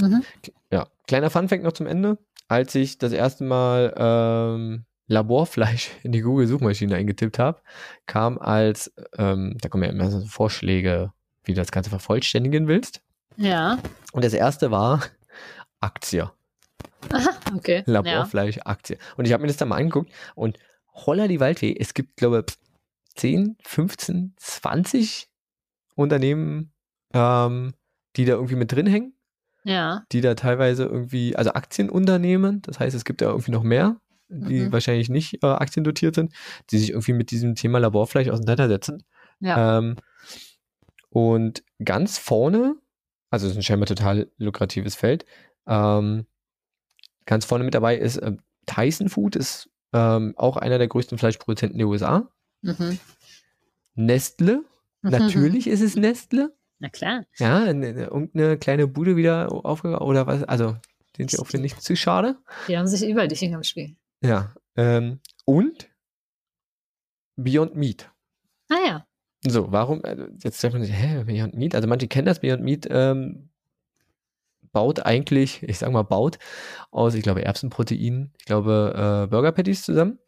[0.00, 0.22] Mhm.
[0.70, 2.18] Ja, kleiner Funfact noch zum Ende.
[2.48, 7.60] Als ich das erste Mal ähm, Laborfleisch in die Google-Suchmaschine eingetippt habe,
[8.06, 11.12] kam als, ähm, da kommen ja immer so Vorschläge,
[11.48, 13.00] wie du das Ganze vervollständigen willst.
[13.36, 13.78] Ja.
[14.12, 15.02] Und das erste war
[15.80, 16.30] Aktie.
[17.54, 17.82] okay.
[17.86, 18.98] Laborfleisch-Aktie.
[19.16, 20.58] Und ich habe mir das dann mal angeguckt und
[20.94, 22.54] holla die Waldweh, es gibt, glaube ich,
[23.16, 25.28] 10, 15, 20
[25.94, 26.72] Unternehmen,
[27.14, 27.74] ähm,
[28.16, 29.14] die da irgendwie mit drin hängen.
[29.64, 30.02] Ja.
[30.12, 33.96] Die da teilweise irgendwie, also Aktienunternehmen, das heißt, es gibt ja irgendwie noch mehr,
[34.28, 34.72] die Mhm.
[34.72, 36.32] wahrscheinlich nicht äh, aktiendotiert sind,
[36.70, 39.02] die sich irgendwie mit diesem Thema Laborfleisch auseinandersetzen.
[39.40, 39.78] Ja.
[39.78, 39.96] Ähm,
[41.10, 42.76] und ganz vorne,
[43.30, 45.24] also es ist ein scheinbar total lukratives Feld,
[45.66, 46.26] ähm,
[47.26, 48.36] ganz vorne mit dabei ist äh,
[48.66, 52.30] Tyson Food, ist ähm, auch einer der größten Fleischproduzenten der USA.
[52.62, 52.98] Mhm.
[53.94, 54.64] Nestle,
[55.02, 56.54] natürlich ist es Nestle.
[56.78, 57.24] Na klar.
[57.38, 60.76] Ja, eine, eine, irgendeine kleine Bude wieder aufgebaut oder was, also
[61.16, 62.38] sind sie auch für nichts zu schade.
[62.68, 63.96] Die haben sich überall die Finger im Spiel.
[64.20, 65.88] Ja, ähm, und
[67.36, 68.10] Beyond Meat.
[68.68, 69.07] Ah ja.
[69.50, 71.74] So, warum, also jetzt sagt man sich, hä, Beyond Meat?
[71.74, 73.48] Also manche kennen das, Beyond Meat ähm,
[74.72, 76.38] baut eigentlich, ich sag mal baut,
[76.90, 80.18] aus, ich glaube, Erbsenprotein, ich glaube, äh, Burger Patties zusammen.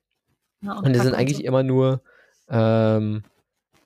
[0.62, 1.44] Ja, Und das sind eigentlich so.
[1.44, 2.02] immer nur
[2.48, 3.22] ähm,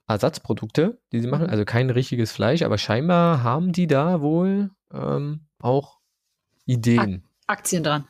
[0.07, 1.51] Ersatzprodukte, die sie machen, Mhm.
[1.51, 5.99] also kein richtiges Fleisch, aber scheinbar haben die da wohl ähm, auch
[6.67, 8.07] Ideen, Aktien dran.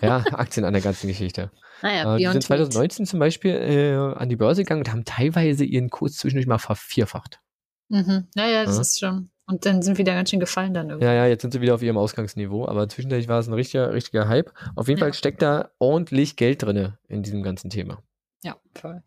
[0.00, 1.50] ja, Aktien an der ganzen Geschichte.
[1.82, 2.44] Naja, Äh, die sind Beyond Meat.
[2.44, 6.58] 2019 zum Beispiel äh, an die Börse gegangen und haben teilweise ihren Kurs zwischendurch mal
[6.58, 7.40] vervierfacht.
[7.88, 8.26] Mhm.
[8.34, 8.80] Naja, das Ja.
[8.82, 9.30] ist schon.
[9.46, 11.06] Und dann sind wieder ganz schön gefallen dann irgendwie.
[11.06, 13.94] Ja, ja, jetzt sind sie wieder auf ihrem Ausgangsniveau, aber zwischendurch war es ein richtiger,
[13.94, 14.52] richtiger Hype.
[14.76, 15.06] Auf jeden Ja.
[15.06, 18.02] Fall steckt da ordentlich Geld drinne in diesem ganzen Thema.
[18.42, 19.02] Ja, voll.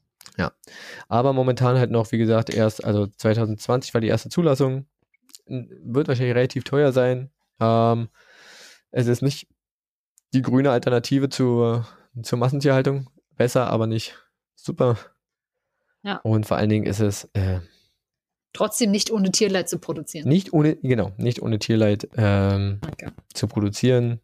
[1.09, 4.85] Aber momentan halt noch, wie gesagt, erst, also 2020 war die erste Zulassung.
[5.45, 7.29] Wird wahrscheinlich relativ teuer sein.
[7.59, 8.09] Ähm,
[8.91, 9.47] es ist nicht
[10.33, 11.85] die grüne Alternative zur,
[12.23, 13.09] zur Massentierhaltung.
[13.35, 14.15] Besser, aber nicht
[14.55, 14.97] super.
[16.03, 16.17] Ja.
[16.17, 17.59] Und vor allen Dingen ist es äh,
[18.53, 20.27] Trotzdem nicht ohne Tierleid zu produzieren.
[20.27, 22.81] nicht ohne, genau, nicht ohne Tierleid ähm,
[23.33, 24.19] zu produzieren.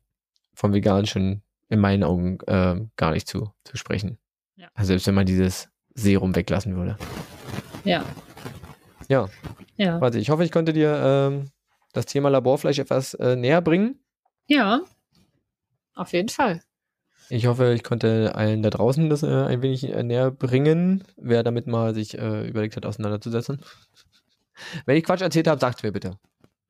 [0.53, 4.17] Vom Vegan schon in meinen Augen ähm, gar nicht zu, zu sprechen.
[4.55, 4.67] Ja.
[4.73, 6.97] Also selbst wenn man dieses Serum weglassen würde.
[7.83, 8.03] Ja.
[9.07, 9.29] Ja.
[9.77, 10.01] Ja.
[10.01, 11.51] Warte, ich hoffe, ich konnte dir ähm,
[11.93, 13.99] das Thema Laborfleisch etwas äh, näher bringen.
[14.47, 14.81] Ja.
[15.93, 16.61] Auf jeden Fall.
[17.29, 21.43] Ich hoffe, ich konnte allen da draußen das äh, ein wenig äh, näher bringen, wer
[21.43, 23.61] damit mal sich äh, überlegt hat, auseinanderzusetzen.
[24.85, 26.17] Wenn ich Quatsch erzählt habe, sagt mir bitte.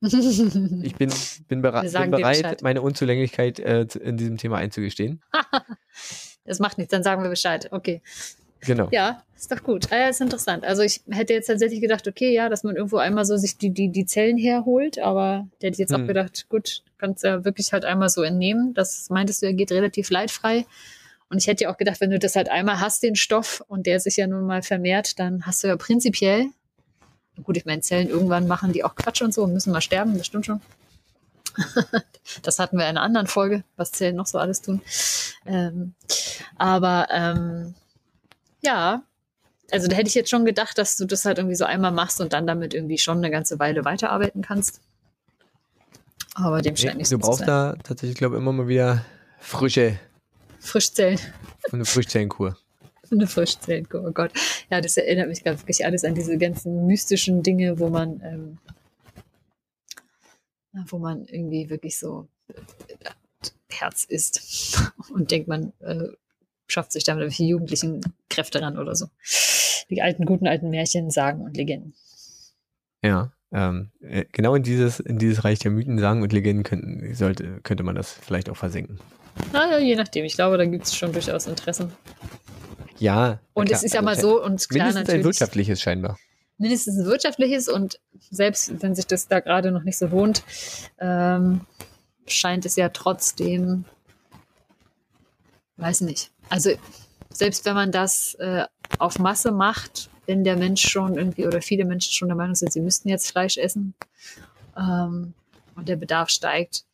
[0.00, 1.10] Ich bin,
[1.48, 5.22] bin, sagen bin bereit, meine Unzulänglichkeit äh, in diesem Thema einzugestehen.
[6.44, 7.68] das macht nichts, dann sagen wir Bescheid.
[7.72, 8.00] Okay.
[8.60, 8.88] Genau.
[8.90, 9.92] Ja, ist doch gut.
[9.92, 10.64] Ah, ja, ist interessant.
[10.64, 13.70] Also ich hätte jetzt tatsächlich gedacht, okay, ja, dass man irgendwo einmal so sich die,
[13.70, 16.02] die, die Zellen herholt, aber der hätte ich jetzt Hm.
[16.02, 18.74] auch gedacht, gut, kannst ja wirklich halt einmal so entnehmen.
[18.74, 20.66] Das meintest du, er geht relativ leidfrei.
[21.30, 23.86] Und ich hätte ja auch gedacht, wenn du das halt einmal hast, den Stoff, und
[23.86, 26.46] der sich ja nun mal vermehrt, dann hast du ja prinzipiell,
[27.44, 30.16] gut, ich meine, Zellen irgendwann machen die auch Quatsch und so und müssen mal sterben,
[30.16, 30.60] das stimmt schon.
[32.42, 34.80] das hatten wir in einer anderen Folge, was Zellen noch so alles tun.
[35.46, 35.94] Ähm,
[36.56, 37.74] aber ähm,
[38.62, 39.02] ja,
[39.70, 42.20] also da hätte ich jetzt schon gedacht, dass du das halt irgendwie so einmal machst
[42.20, 44.80] und dann damit irgendwie schon eine ganze Weile weiterarbeiten kannst.
[46.34, 47.48] Aber dem scheint Nee, nicht du so zu brauchst sein.
[47.48, 49.04] da tatsächlich, glaube ich, immer mal wieder
[49.40, 49.98] frische,
[50.60, 51.18] Frischzellen.
[51.72, 52.56] eine Frischzellenkur.
[53.10, 54.32] Eine Frischzellenkur, oh Gott.
[54.70, 58.58] Ja, das erinnert mich gerade wirklich alles an diese ganzen mystischen Dinge, wo man, ähm,
[60.88, 62.54] wo man irgendwie wirklich so äh,
[63.70, 66.08] Herz isst und denkt, man äh,
[66.68, 68.00] schafft sich damit irgendwelche jugendlichen
[68.30, 69.06] Kräfte ran oder so.
[69.90, 71.94] Die alten, guten alten Märchen, Sagen und Legenden.
[73.02, 73.32] Ja.
[73.50, 77.60] Ähm, äh, genau in dieses, in dieses Reich der Mythen, Sagen und Legenden könnten, sollte,
[77.62, 78.98] könnte man das vielleicht auch versenken.
[79.52, 80.26] Naja, je nachdem.
[80.26, 81.92] Ich glaube, da gibt es schon durchaus Interessen.
[82.98, 83.40] Ja.
[83.54, 85.24] Und klar, es ist ja mal so und klar Mindestens ein natürlich.
[85.24, 86.18] wirtschaftliches scheinbar.
[86.58, 88.00] mindestens ein wirtschaftliches und
[88.30, 90.42] selbst wenn sich das da gerade noch nicht so lohnt,
[90.98, 91.62] ähm,
[92.26, 93.84] scheint es ja trotzdem,
[95.78, 96.30] weiß nicht.
[96.48, 96.70] Also
[97.30, 98.64] selbst wenn man das äh,
[98.98, 102.72] auf Masse macht, wenn der Mensch schon irgendwie oder viele Menschen schon der Meinung sind,
[102.72, 103.94] sie müssten jetzt Fleisch essen
[104.76, 105.34] ähm,
[105.74, 106.84] und der Bedarf steigt,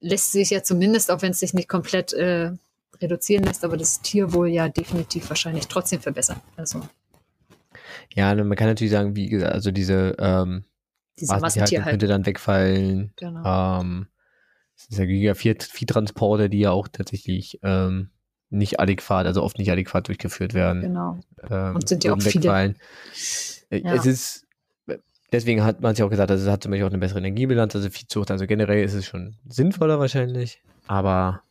[0.00, 2.52] lässt sich ja zumindest, auch wenn es sich nicht komplett äh,
[3.00, 6.40] reduzieren lässt, aber das Tierwohl ja definitiv wahrscheinlich trotzdem verbessern.
[6.56, 6.82] Also
[8.14, 10.64] Ja, und man kann natürlich sagen, wie gesagt, also diese ähm,
[11.18, 11.90] diese Massentierhaltung Massentierhaltung.
[11.90, 13.12] könnte dann wegfallen.
[13.16, 13.80] Genau.
[13.80, 14.06] Ähm,
[14.76, 18.10] es ist ja Giga Viehtransporte, die ja auch tatsächlich ähm,
[18.50, 20.82] nicht adäquat, also oft nicht adäquat durchgeführt werden.
[20.82, 21.18] genau.
[21.48, 22.34] Ähm, Und sind ja auch viele.
[22.44, 22.76] wegfallen.
[23.70, 23.94] Äh, Ja.
[23.94, 24.44] Es ist,
[25.32, 27.18] deswegen hat man es ja auch gesagt, also es hat zum Beispiel auch eine bessere
[27.20, 31.42] Energiebilanz, also Viehzucht, also generell ist es schon sinnvoller wahrscheinlich, aber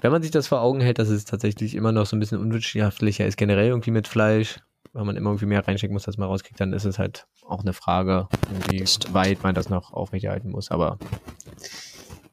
[0.00, 2.38] wenn man sich das vor Augen hält, dass es tatsächlich immer noch so ein bisschen
[2.38, 4.58] unwirtschaftlicher ist, generell irgendwie mit Fleisch,
[4.92, 7.60] weil man immer irgendwie mehr reinstecken muss, als man rauskriegt, dann ist es halt auch
[7.62, 8.28] eine Frage,
[8.68, 10.98] wie weit man das noch aufrechterhalten muss, aber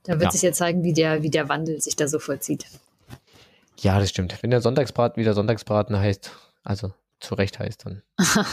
[0.03, 0.31] Da wird Ja.
[0.31, 2.65] sich ja zeigen, wie der, wie der Wandel sich da so vollzieht.
[3.81, 4.41] Ja, das stimmt.
[4.41, 6.31] Wenn der Sonntagsbraten wieder Sonntagsbraten heißt,
[6.63, 8.01] also zu Recht heißt, dann.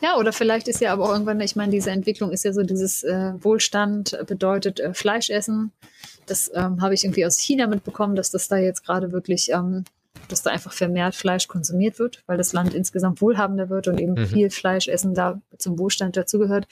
[0.00, 2.62] Ja, oder vielleicht ist ja aber auch irgendwann, ich meine, diese Entwicklung ist ja so,
[2.62, 5.72] dieses äh, Wohlstand bedeutet äh, Fleisch essen.
[6.26, 9.82] Das ähm, habe ich irgendwie aus China mitbekommen, dass das da jetzt gerade wirklich, ähm,
[10.28, 14.12] dass da einfach vermehrt Fleisch konsumiert wird, weil das Land insgesamt wohlhabender wird und eben
[14.14, 14.26] Mhm.
[14.26, 16.68] viel Fleisch essen da zum Wohlstand dazugehört.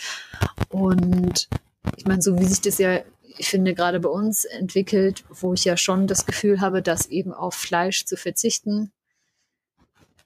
[0.69, 1.49] Und
[1.97, 3.01] ich meine, so wie sich das ja,
[3.37, 7.33] ich finde, gerade bei uns entwickelt, wo ich ja schon das Gefühl habe, dass eben
[7.33, 8.93] auf Fleisch zu verzichten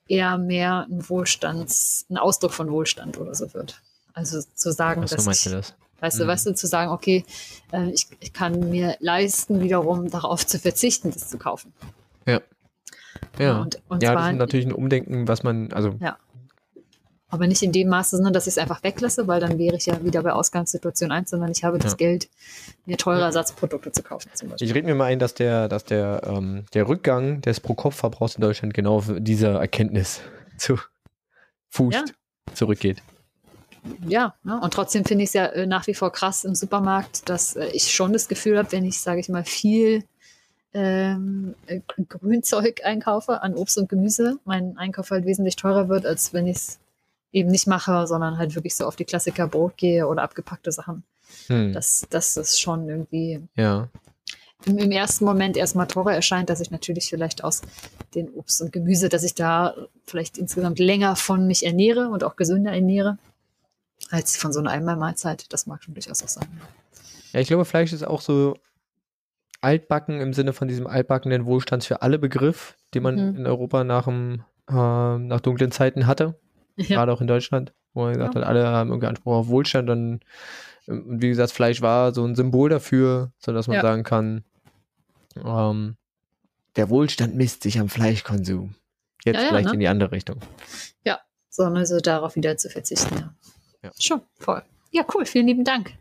[0.06, 3.80] eher mehr ein Wohlstands, ein Ausdruck von Wohlstand oder so wird.
[4.14, 5.74] Also zu sagen, so dass meinst ich, du das?
[6.00, 6.28] weißt du, Mhm.
[6.28, 7.24] weißt du, zu sagen, okay,
[7.72, 11.72] äh, ich, ich kann mir leisten, wiederum darauf zu verzichten, das zu kaufen.
[12.26, 12.40] Ja.
[13.38, 13.60] Ja.
[13.60, 15.96] Und, und ja, das ist natürlich ein Umdenken, was man, also
[17.30, 19.86] aber nicht in dem Maße, sondern dass ich es einfach weglasse, weil dann wäre ich
[19.86, 21.96] ja wieder bei Ausgangssituation 1, sondern ich habe das Ja.
[21.96, 22.28] Geld,
[22.86, 24.66] mir teure Ersatzprodukte zu kaufen zum Beispiel.
[24.68, 28.40] ich rede mir mal ein, dass der, dass der, ähm, der Rückgang des Pro-Kopf-Verbrauchs in
[28.40, 30.20] Deutschland genau auf dieser Erkenntnis
[30.56, 30.78] zu
[31.68, 32.54] fußt, Ja.
[32.54, 33.02] zurückgeht.
[34.06, 34.60] Ja, ne?
[34.60, 37.66] und trotzdem finde ich es ja äh, nach wie vor krass im Supermarkt, dass äh,
[37.72, 40.02] ich schon das Gefühl habe, wenn ich, sage ich mal, viel
[40.74, 46.32] ähm, äh, Grünzeug einkaufe an Obst und Gemüse, mein Einkauf halt wesentlich teurer wird, als
[46.34, 46.78] wenn ich es
[47.32, 51.04] eben nicht mache, sondern halt wirklich so auf die Klassiker Brot gehe oder abgepackte Sachen.
[51.48, 51.72] Hm.
[51.72, 53.88] Dass das ist schon irgendwie ja.
[54.64, 57.62] im, im ersten Moment erstmal teurer erscheint, dass ich natürlich vielleicht aus
[58.14, 59.74] den Obst und Gemüse, dass ich da
[60.06, 63.18] vielleicht insgesamt länger von mich ernähre und auch gesünder ernähre,
[64.10, 65.52] als von so einer Einmalmahlzeit.
[65.52, 66.48] Das mag schon durchaus auch sein.
[67.32, 68.56] Ja, ich glaube, Fleisch ist auch so
[69.60, 73.36] altbacken im Sinne von diesem altbackenen Wohlstands für alle Begriff, den man Mhm.
[73.36, 76.38] in Europa nach, dem, äh, nach dunklen Zeiten hatte,
[76.78, 78.40] Ja, gerade auch in Deutschland, wo man gesagt Ja.
[78.40, 80.20] hat, alle haben irgendwie Anspruch auf Wohlstand und,
[80.86, 83.82] und wie gesagt, Fleisch war so ein Symbol dafür, sodass man Ja.
[83.82, 84.44] sagen kann,
[85.44, 85.96] ähm,
[86.76, 88.74] der Wohlstand misst sich am Fleischkonsum.
[89.24, 89.74] Jetzt Ja, ja, vielleicht ne?
[89.74, 90.36] in die andere Richtung.
[91.50, 93.16] sondern so darauf wieder zu verzichten.
[93.16, 93.34] Ja.
[93.82, 93.90] Ja.
[93.98, 94.62] Schon, voll.
[94.92, 95.26] Ja, cool.
[95.26, 95.92] Vielen lieben Dank.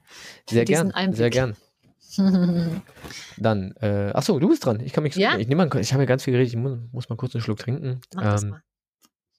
[0.47, 1.31] Sehr gern, sehr Einblick.
[1.33, 1.55] gern.
[3.37, 4.79] Dann, äh, ach so, du bist dran.
[4.81, 5.37] Ich kann mich, Ja?
[5.37, 7.41] ich nehme mal, ich habe ja ganz viel geredet, ich muss, muss mal kurz einen
[7.43, 8.01] Schluck trinken.
[8.13, 8.61] Mach das Ähm, mal.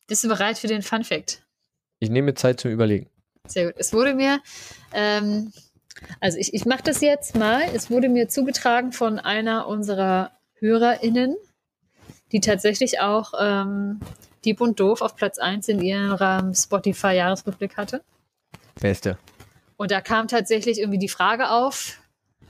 [0.08, 1.42] Bist du bereit für den Fun Fact?
[2.00, 3.08] ich nehme mir Zeit zum Überlegen.
[3.46, 3.74] Sehr gut.
[3.76, 4.40] Es wurde mir,
[4.92, 5.52] ähm,
[6.20, 7.62] also ich, ich mache das jetzt mal.
[7.74, 11.36] Es wurde mir zugetragen von einer unserer HörerInnen,
[12.32, 14.00] die tatsächlich auch ähm,
[14.44, 18.02] Dieb und Doof auf Platz 1 in ihrem Spotify-Jahresrückblick hatte.
[18.80, 19.18] Beste.
[19.76, 21.98] Und da kam tatsächlich irgendwie die Frage auf,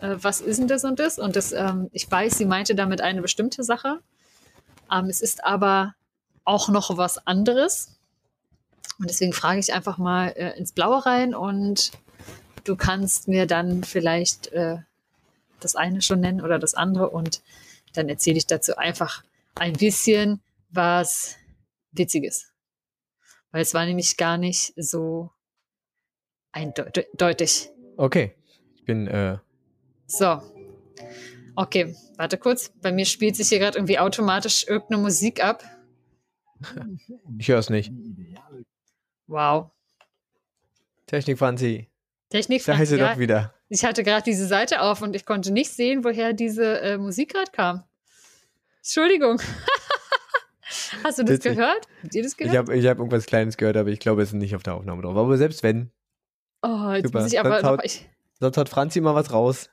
[0.00, 1.18] äh, was ist denn das und das?
[1.18, 4.00] Und das, ähm, ich weiß, sie meinte damit eine bestimmte Sache.
[4.92, 5.94] Ähm, es ist aber
[6.48, 7.98] auch noch was anderes.
[8.98, 11.92] Und deswegen frage ich einfach mal äh, ins Blaue rein und
[12.64, 14.78] du kannst mir dann vielleicht äh,
[15.60, 17.42] das eine schon nennen oder das andere und
[17.94, 19.22] dann erzähle ich dazu einfach
[19.54, 20.40] ein bisschen
[20.70, 21.36] was
[21.92, 22.52] Witziges.
[23.50, 25.30] Weil es war nämlich gar nicht so
[26.52, 27.70] eindeutig.
[27.96, 28.34] Okay.
[28.76, 29.38] Ich bin, äh,
[30.06, 30.42] So.
[31.54, 32.70] Okay, warte kurz.
[32.80, 35.62] Bei mir spielt sich hier gerade irgendwie automatisch irgendeine Musik ab.
[37.38, 37.92] Ich höre es nicht.
[39.26, 39.70] Wow.
[41.06, 41.88] Technik Franzi.
[42.30, 42.64] Technik.
[42.64, 43.54] Da ist sie ja, doch wieder.
[43.68, 47.32] ich hatte gerade diese Seite auf und ich konnte nicht sehen, woher diese äh, Musik
[47.32, 47.84] gerade kam.
[48.78, 49.40] Entschuldigung.
[51.04, 51.56] Hast du das Witzig.
[51.56, 51.86] gehört?
[52.02, 52.56] Habt ihr das Ich gehört?
[52.56, 55.02] habe ich hab irgendwas Kleines gehört, aber ich glaube, es ist nicht auf der Aufnahme
[55.02, 55.16] drauf.
[55.16, 55.90] Aber selbst wenn,
[56.62, 57.22] oh, jetzt Super.
[57.22, 58.08] muss ich aber Sonst haut- ich,
[58.40, 59.70] sonst hat Franzi mal was raus.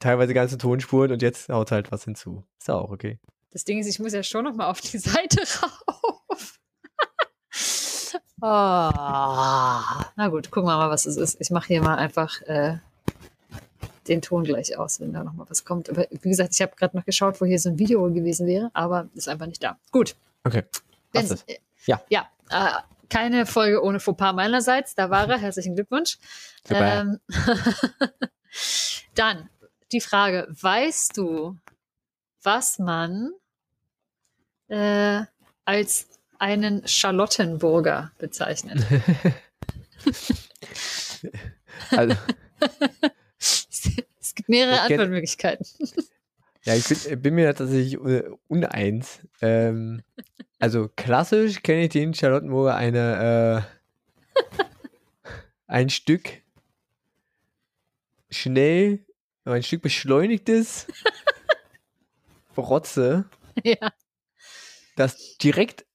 [0.00, 2.44] Teilweise ganze Tonspuren und jetzt haut halt was hinzu.
[2.58, 3.18] Ist ja auch okay.
[3.56, 6.60] Das Ding ist, ich muss ja schon noch mal auf die Seite rauf.
[8.42, 8.90] oh.
[10.14, 11.40] Na gut, gucken wir mal, was es ist.
[11.40, 12.76] Ich mache hier mal einfach äh,
[14.08, 15.88] den Ton gleich aus, wenn da noch mal was kommt.
[15.88, 18.70] Aber wie gesagt, ich habe gerade noch geschaut, wo hier so ein Video gewesen wäre,
[18.74, 19.78] aber ist einfach nicht da.
[19.90, 20.16] Gut.
[20.44, 20.64] Okay.
[21.14, 21.48] Ist?
[21.48, 22.02] äh, Ja.
[22.10, 22.72] Ja, äh,
[23.08, 24.94] keine Folge ohne Fauxpas meinerseits.
[24.94, 25.38] Da war er.
[25.38, 26.18] Herzlichen Glückwunsch.
[26.68, 27.20] Ähm,
[29.14, 29.48] dann
[29.92, 31.56] die Frage: Weißt du,
[32.42, 33.32] was man
[34.68, 35.22] äh,
[35.64, 36.08] als
[36.38, 38.84] einen Charlottenburger bezeichnet?
[41.90, 42.16] Also,
[43.38, 45.66] es gibt mehrere Antwortmöglichkeiten.
[46.64, 47.98] ja, ich bin, bin mir tatsächlich
[48.48, 49.20] uneins.
[49.40, 50.02] Ähm,
[50.58, 53.76] also klassisch kenne ich den Charlottenburger eine äh,
[55.66, 56.42] ein Stück
[58.30, 59.04] schnell,
[59.44, 60.86] ein Stück beschleunigtes
[62.56, 63.26] Rotze,
[63.62, 63.92] ja.
[64.96, 65.86] Das direkt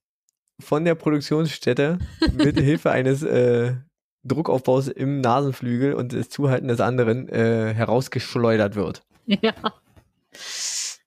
[0.60, 2.00] von der Produktionsstätte
[2.34, 3.76] mit Hilfe eines äh,
[4.24, 9.04] Druckaufbaus im Nasenflügel und des Zuhalten des anderen äh, herausgeschleudert wird.
[9.26, 9.54] ja.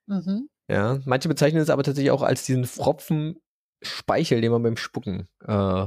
[0.07, 0.49] Mhm.
[0.69, 3.41] Ja, manche bezeichnen es aber tatsächlich auch als diesen Fropfen
[3.83, 5.87] Speichel, den man beim Spucken äh,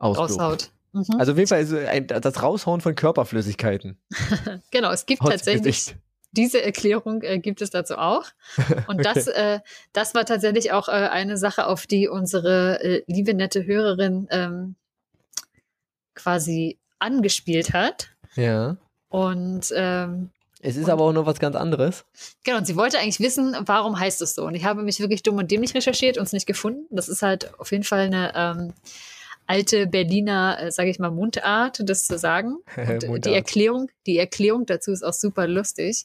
[0.00, 0.70] Raushaut.
[0.92, 1.04] Mhm.
[1.18, 4.00] Also auf jeden Fall ein, das Raushauen von Körperflüssigkeiten.
[4.70, 5.96] genau, es gibt tatsächlich Gesicht.
[6.38, 8.24] Diese Erklärung äh, gibt es dazu auch.
[8.88, 9.60] Und das, äh,
[9.92, 14.74] das war tatsächlich auch äh, eine Sache, auf die unsere äh, liebe nette Hörerin ähm,
[16.14, 18.08] quasi angespielt hat.
[18.34, 18.76] Ja.
[19.08, 20.30] Und ähm,
[20.60, 22.04] Es ist Und- aber auch noch was ganz anderes.
[22.44, 24.44] genau, und sie wollte eigentlich wissen, warum heißt es so.
[24.44, 26.86] Und ich habe mich wirklich dumm und dämlich recherchiert und es nicht gefunden.
[26.90, 28.72] Das ist halt auf jeden Fall eine ähm,
[29.48, 32.58] alte Berliner, äh, sage ich mal, Mundart, das zu sagen.
[33.08, 36.04] Und die Erklärung, die Erklärung dazu ist auch super lustig.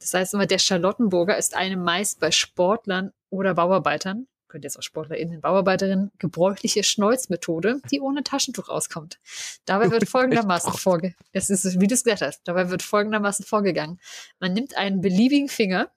[0.00, 4.82] Das heißt immer, der Charlottenburger ist eine meist bei Sportlern oder Bauarbeitern, könnte jetzt auch
[4.82, 9.18] SportlerInnen, Bauarbeiterinnen, gebräuchliche Schnolzmethode, die ohne Taschentuch auskommt.
[9.64, 14.00] Dabei wird folgendermaßen vorge, es ist, wie du es gesagt hast, dabei wird folgendermaßen vorgegangen.
[14.40, 15.90] Man nimmt einen beliebigen Finger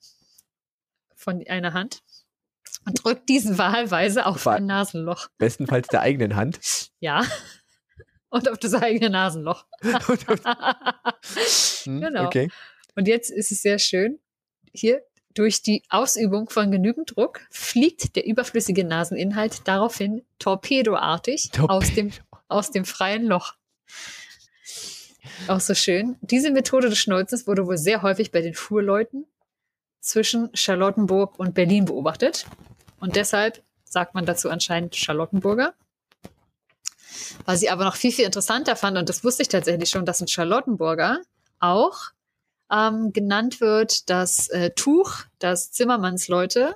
[1.14, 2.02] von einer Hand
[2.88, 5.28] und drückt diesen wahlweise auf ein Nasenloch.
[5.38, 6.58] Bestenfalls der eigenen Hand.
[7.00, 7.22] Ja.
[8.30, 9.64] Und auf das eigene Nasenloch.
[11.84, 12.26] Hm, Genau.
[12.26, 12.50] Okay.
[12.96, 14.18] Und jetzt ist es sehr schön.
[14.72, 15.02] Hier
[15.34, 22.10] durch die Ausübung von genügend Druck fliegt der überflüssige Naseninhalt daraufhin torpedoartig aus, dem,
[22.48, 23.54] aus dem freien Loch.
[25.46, 26.16] Auch so schön.
[26.20, 29.26] Diese Methode des Schnolzens wurde wohl sehr häufig bei den Fuhrleuten
[30.00, 32.46] zwischen Charlottenburg und Berlin beobachtet.
[33.00, 35.74] Und deshalb sagt man dazu anscheinend Charlottenburger.
[37.44, 40.20] Was ich aber noch viel, viel interessanter fand, und das wusste ich tatsächlich schon, dass
[40.20, 41.20] ein Charlottenburger
[41.60, 41.98] auch
[42.70, 46.74] ähm, genannt wird das äh, Tuch, das Zimmermannsleute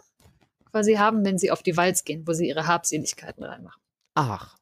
[0.70, 3.80] quasi haben, wenn sie auf die Walz gehen, wo sie ihre Habseligkeiten reinmachen.
[4.14, 4.56] Ach.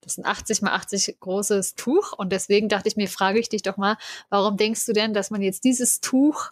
[0.00, 3.48] Das ist ein 80 mal 80 großes Tuch und deswegen dachte ich mir, frage ich
[3.48, 3.96] dich doch mal,
[4.30, 6.50] warum denkst du denn, dass man jetzt dieses Tuch,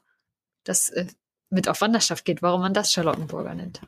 [0.65, 1.07] das äh,
[1.57, 3.81] mit auf Wanderschaft geht, warum man das Charlottenburger nennt?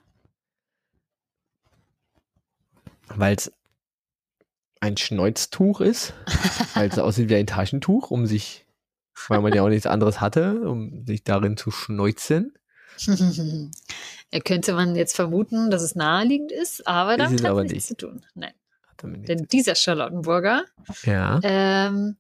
[3.09, 3.53] Weil es
[4.81, 6.15] ein Schneuztuch ist.
[6.75, 8.67] Weil es aussieht wie ein Taschentuch, um sich,
[9.29, 12.55] weil man ja auch nichts anderes hatte, um sich darin zu schneuzen.
[14.45, 17.73] könnte man jetzt vermuten, dass es naheliegend ist, aber Ist damit es hat aber es
[17.73, 18.01] nichts nicht.
[18.01, 18.25] zu tun.
[18.35, 18.53] Nein,
[19.03, 20.65] denn dieser Charlottenburger
[21.03, 21.41] Ja.
[21.43, 22.17] ähm,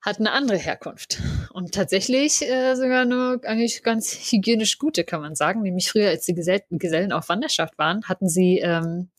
[0.00, 1.18] hat eine andere Herkunft.
[1.52, 5.62] Und tatsächlich äh, sogar eine eigentlich ganz hygienisch gute, kann man sagen.
[5.62, 9.10] Nämlich früher, als die Gesell Gesellen auf Wanderschaft waren, hatten sie ähm,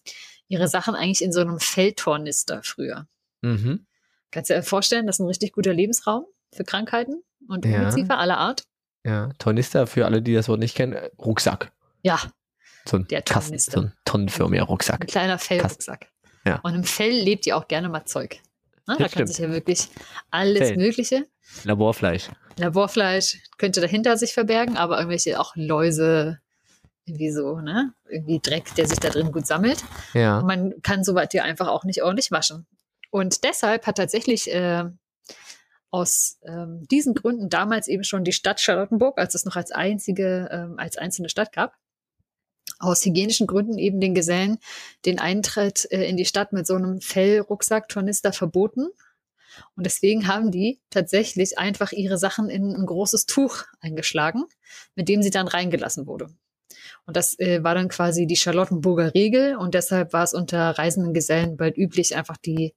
[0.47, 3.07] ihre Sachen eigentlich in so einem Feldtornister früher.
[3.41, 3.85] Mhm.
[4.31, 7.79] Kannst du dir vorstellen, das ist ein richtig guter Lebensraum für Krankheiten und Ja.
[7.79, 8.63] Ungeziefer aller Art?
[9.05, 9.29] Ja.
[9.39, 11.71] Tornister, für alle, die das Wort nicht kennen, Rucksack.
[12.03, 12.19] Ja,
[12.85, 13.71] So ein Der Kasten, Tornister.
[13.71, 15.07] so ein tonnenförmiger ein Rucksack.
[15.07, 16.07] kleiner Fellrucksack.
[16.45, 16.59] Ja.
[16.63, 18.39] Und im Fell lebt ja auch gerne mal Zeug.
[18.89, 18.95] Ne?
[18.97, 19.87] Da kann sich ja wirklich
[20.31, 20.77] alles Fell.
[20.77, 21.25] Mögliche
[21.63, 22.29] Laborfleisch.
[22.57, 26.39] Laborfleisch könnte dahinter sich verbergen, aber irgendwelche auch Läuse,
[27.05, 27.93] irgendwie so, ne?
[28.09, 29.83] Irgendwie Dreck, der sich da drin gut sammelt.
[30.13, 30.39] Ja.
[30.39, 32.65] Und man kann soweit ja einfach auch nicht ordentlich waschen.
[33.11, 34.85] Und deshalb hat tatsächlich äh,
[35.91, 40.49] aus ähm, diesen Gründen damals eben schon die Stadt Charlottenburg, als es noch als einzige,
[40.51, 41.75] ähm, als einzelne Stadt gab,
[42.79, 44.57] aus hygienischen Gründen eben den Gesellen
[45.05, 48.89] den Eintritt äh, in die Stadt mit so einem Fellrucksack, Tornister verboten.
[49.75, 54.45] Und deswegen haben die tatsächlich einfach ihre Sachen in ein großes Tuch eingeschlagen,
[54.95, 56.29] mit dem sie dann reingelassen wurde.
[57.05, 61.13] Und das äh, war dann quasi die Charlottenburger Regel und deshalb war es unter reisenden
[61.13, 62.75] Gesellen bald üblich, einfach die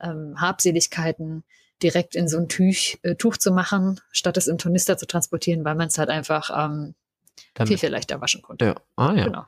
[0.00, 1.44] ähm, Habseligkeiten
[1.82, 5.64] direkt in so ein Tuch, äh, Tuch zu machen, statt es im Tornister zu transportieren,
[5.64, 6.94] weil man es halt einfach ähm,
[7.54, 7.80] Damit.
[7.80, 8.64] viel leichter waschen konnte.
[8.64, 8.74] Ja.
[8.96, 9.24] Ah ja.
[9.24, 9.44] Genau.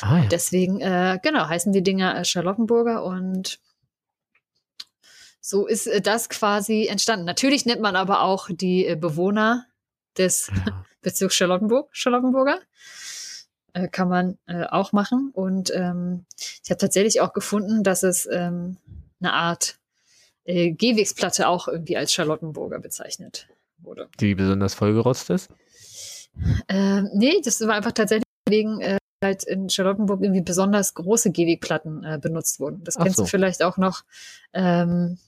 [0.00, 0.26] Ah, ja.
[0.26, 3.60] Deswegen, äh, genau, heißen die Dinger äh, Charlottenburger und
[5.40, 7.24] so ist äh, das quasi entstanden.
[7.24, 9.66] Natürlich nennt man aber auch die äh, Bewohner
[10.18, 10.84] des Ja.
[11.02, 12.58] Bezirks Charlottenburg, Charlottenburger.
[13.92, 15.30] Kann man auch machen.
[15.34, 16.24] Und ähm,
[16.64, 18.78] ich habe tatsächlich auch gefunden, dass es ähm,
[19.20, 19.78] eine Art
[20.46, 23.46] Gehwegsplatte auch irgendwie als Charlottenburger bezeichnet
[23.78, 24.08] wurde.
[24.18, 25.50] Die besonders vollgerotzt ist.
[26.68, 32.04] Ähm, nee, das war einfach tatsächlich wegen äh, halt in Charlottenburg irgendwie besonders große Gehwegplatten
[32.04, 32.82] äh, benutzt wurden.
[32.84, 33.24] Das Ach kennst so.
[33.24, 34.02] du vielleicht auch noch.
[34.52, 35.18] Ähm,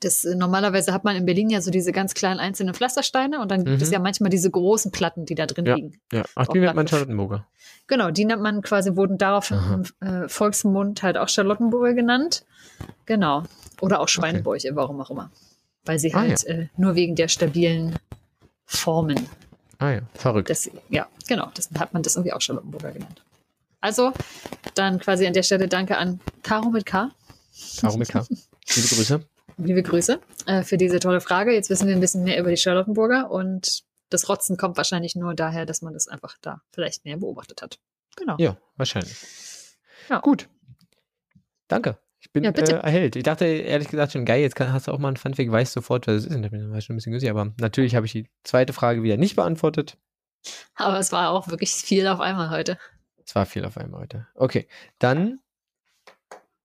[0.00, 3.50] das, äh, normalerweise hat man in Berlin ja so diese ganz kleinen einzelnen Pflastersteine und
[3.50, 3.94] dann gibt es Mhm.
[3.94, 5.74] ja manchmal diese großen Platten, die da drin Ja.
[5.76, 6.00] liegen.
[6.12, 6.24] Ja.
[6.34, 6.86] Ach, die nennt man.
[6.88, 7.46] Charlottenburger.
[7.86, 9.74] Genau, die nennt man quasi, wurden darauf Aha.
[10.00, 12.44] im äh, Volksmund halt auch Charlottenburger genannt.
[13.06, 13.44] Genau.
[13.80, 15.30] Oder auch Schweinebäuche, warum auch immer.
[15.84, 17.96] Weil sie Ah, halt äh, nur wegen der stabilen
[18.64, 19.28] Formen
[19.78, 20.00] Ah ja.
[20.14, 20.50] Verrückt.
[20.50, 21.50] das, ja, genau.
[21.54, 23.22] Das hat man das irgendwie auch Charlottenburger genannt.
[23.80, 24.12] Also,
[24.74, 27.10] dann quasi an der Stelle danke an Caro mit K.
[27.80, 28.24] Caro mit K.
[28.74, 29.20] Liebe Grüße.
[29.58, 31.52] liebe Grüße äh, für diese tolle Frage.
[31.52, 35.34] Jetzt wissen wir ein bisschen mehr über die Charlottenburger und das Rotzen kommt wahrscheinlich nur
[35.34, 37.78] daher, dass man das einfach da vielleicht mehr beobachtet hat.
[38.16, 38.36] Genau.
[38.38, 39.16] Ja, wahrscheinlich.
[40.08, 40.20] Ja.
[40.20, 40.48] Gut.
[41.68, 41.98] Danke.
[42.44, 43.16] Ich bin Ja, äh, erhellt.
[43.16, 45.72] Ich dachte ehrlich gesagt schon, geil, jetzt kann, hast du auch mal einen Funfact, weißt
[45.72, 46.36] sofort, was es ist.
[46.36, 47.30] Und ich schon ein bisschen günstig.
[47.30, 49.96] Aber natürlich habe ich die zweite Frage wieder nicht beantwortet.
[50.74, 52.78] Aber es war auch wirklich viel auf einmal heute.
[53.24, 54.26] Es war viel auf einmal heute.
[54.34, 54.68] Okay,
[54.98, 55.40] dann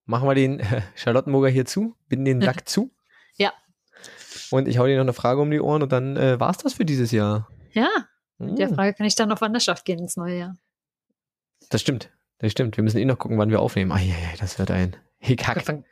[0.05, 2.91] machen wir den äh, Charlottenburger hier zu, binden den Sack zu.
[3.35, 3.53] Ja.
[4.51, 6.73] Und ich hau dir noch eine Frage um die Ohren und dann äh, war's das
[6.73, 7.47] für dieses Jahr.
[7.71, 7.89] Ja,
[8.37, 10.57] mit der Frage kann ich dann auf Wanderschaft gehen ins neue Jahr.
[11.69, 12.11] Das stimmt.
[12.39, 12.75] Das stimmt.
[12.75, 13.91] Wir müssen eh noch gucken, wann wir aufnehmen.
[13.91, 15.67] Eieiei, das wird ein Hickhack.
[15.67, 15.85] Wann,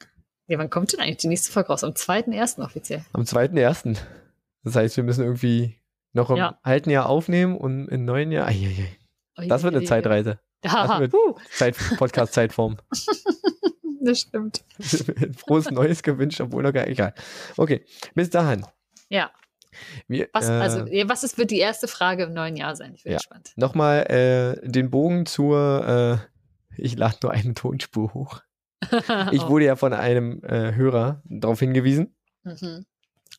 [0.47, 1.83] ja, wann kommt denn eigentlich die nächste Folge raus?
[1.83, 2.63] Am 2.1.
[2.63, 3.03] offiziell.
[3.13, 3.97] Am 2.1.
[4.63, 5.79] Das heißt, wir müssen irgendwie
[6.13, 6.59] noch im Ja.
[6.63, 8.47] alten Jahr aufnehmen und im neuen Jahr.
[8.47, 8.97] Eieiei.
[9.47, 10.39] Das wird eine Zeitreise.
[10.65, 11.13] Ja, wird-
[11.51, 12.77] Zeit, Podcast-Zeitform.
[14.01, 14.65] das stimmt.
[15.37, 17.13] Frohes Neues gewünscht, obwohl noch gar egal.
[17.55, 18.65] Okay, bis dahin.
[19.09, 19.31] Ja,
[20.07, 22.93] Wir, was, äh, also, was ist, wird die erste Frage im neuen Jahr sein?
[22.95, 23.17] Ich bin Ja.
[23.19, 23.53] gespannt.
[23.55, 24.01] Nochmal
[24.61, 26.19] äh, den Bogen zur,
[26.75, 28.41] äh, ich lade nur eine Tonspur hoch.
[29.31, 32.85] Ich wurde ja von einem äh, Hörer darauf hingewiesen Mhm.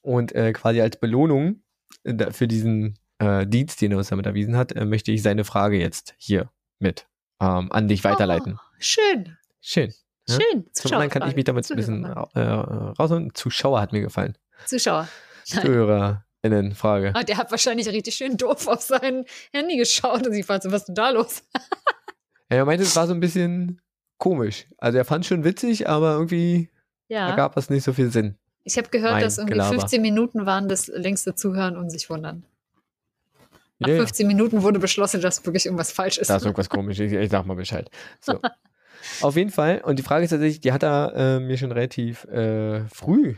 [0.03, 1.63] und äh, quasi als Belohnung
[2.05, 5.45] äh, für diesen äh, Dienst, den er uns damit erwiesen hat, äh, möchte ich seine
[5.45, 7.07] Frage jetzt hier mit
[7.41, 8.59] ähm, an dich weiterleiten.
[8.59, 9.95] Oh, schön, Schön.
[10.29, 10.37] Ja?
[10.39, 10.67] schön.
[10.73, 13.35] Zum anderen kann ich mich damit ein bisschen äh, rausholen.
[13.35, 14.37] Zuschauer hat mir gefallen.
[14.67, 15.09] Zuschauer.
[15.53, 15.63] Nein.
[15.65, 17.13] ZuhörerInnen Frage.
[17.15, 20.71] Ah, der hat wahrscheinlich richtig schön doof auf sein Handy geschaut und ich war so,
[20.71, 21.43] was ist denn da los?
[22.53, 23.81] Ja, Er meinte, es war so ein bisschen
[24.21, 24.67] komisch.
[24.79, 26.71] Also er fand schon witzig, aber irgendwie
[27.09, 28.37] Ja, ergab es nicht so viel Sinn.
[28.63, 29.79] ich habe gehört, Mein dass irgendwie Gelaber.
[29.81, 32.45] 15 Minuten waren das längste Zuhören und sich wundern.
[33.81, 34.01] Nach Ja, ja.
[34.03, 36.31] 15 Minuten wurde beschlossen, dass wirklich irgendwas falsch ist.
[36.31, 37.01] Da ist irgendwas komisch.
[37.01, 37.91] Ich, ich sag mal Bescheid.
[38.21, 38.41] So.
[39.23, 39.81] Auf jeden Fall.
[39.81, 43.37] Und die Frage ist tatsächlich, die hat er äh, mir schon relativ äh, früh,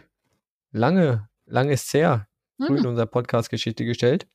[0.73, 2.27] lange, lange ist es her,
[2.59, 2.87] früh in Hm.
[2.91, 4.27] unserer Podcast-Geschichte gestellt.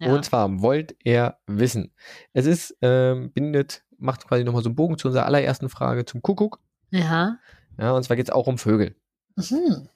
[0.00, 0.12] Ja.
[0.12, 1.92] Und zwar wollt er wissen.
[2.32, 6.22] Es ist, ähm, bindet, macht quasi nochmal so einen Bogen zu unserer allerersten Frage zum
[6.22, 6.60] Kuckuck.
[6.90, 7.38] ja.
[7.78, 8.94] Ja, und zwar geht es auch um Vögel.
[9.36, 9.88] Mhm.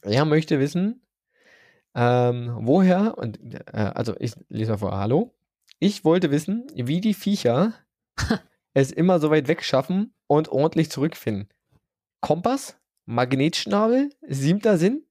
[0.00, 1.02] Er möchte wissen,
[1.94, 5.34] ähm, woher, und äh, also ich lese mal vor, hallo.
[5.78, 7.74] Ich wollte wissen, wie die Viecher
[8.72, 11.48] es immer so weit weg schaffen und ordentlich zurückfinden.
[12.22, 15.04] Kompass, Magnetschnabel, siebter Sinn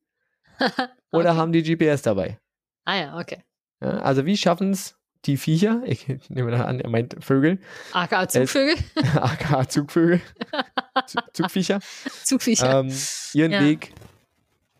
[1.12, 1.38] oder Okay.
[1.38, 2.40] haben die GPS dabei?
[2.86, 3.44] Ah ja, okay.
[3.80, 7.60] Ja, also wie schaffen es die Viecher, ich nehme da an, er meint Vögel,
[7.94, 8.76] aka Zugvögel,
[9.16, 10.22] aka Zugvögel,
[11.08, 11.80] Zug- Zugviecher,
[12.24, 12.80] Zugviecher.
[12.80, 12.92] ähm,
[13.34, 13.62] ihren Ja.
[13.62, 13.94] Weg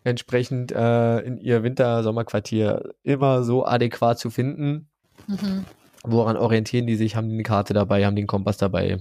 [0.04, 4.88] entsprechend äh, in ihr Winter-Sommerquartier immer so adäquat zu finden.
[5.26, 5.64] mhm.
[6.04, 7.14] Woran orientieren die sich?
[7.14, 8.04] Haben die eine Karte dabei?
[8.04, 8.98] Haben die einen Kompass dabei?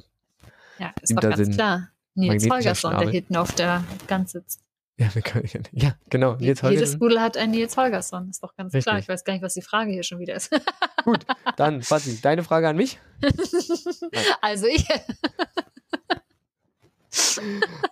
[0.78, 1.54] Ja, ist doch siebter ganz Sinn.
[1.56, 1.90] klar.
[2.14, 4.60] Nils Holgersson, der hinten auf der Gans sitzt.
[5.02, 6.36] Ja, können, ja genau.
[6.38, 6.98] Jedes heute.
[7.00, 8.96] Pudel hat einen Nils Holgersson, ist doch ganz klar.
[8.98, 9.00] Richtig.
[9.06, 10.52] Ich weiß gar nicht, was die Frage hier schon wieder ist.
[11.04, 11.26] Gut,
[11.58, 13.00] dann, Fazzi, deine Frage an mich?
[14.42, 14.88] also ich,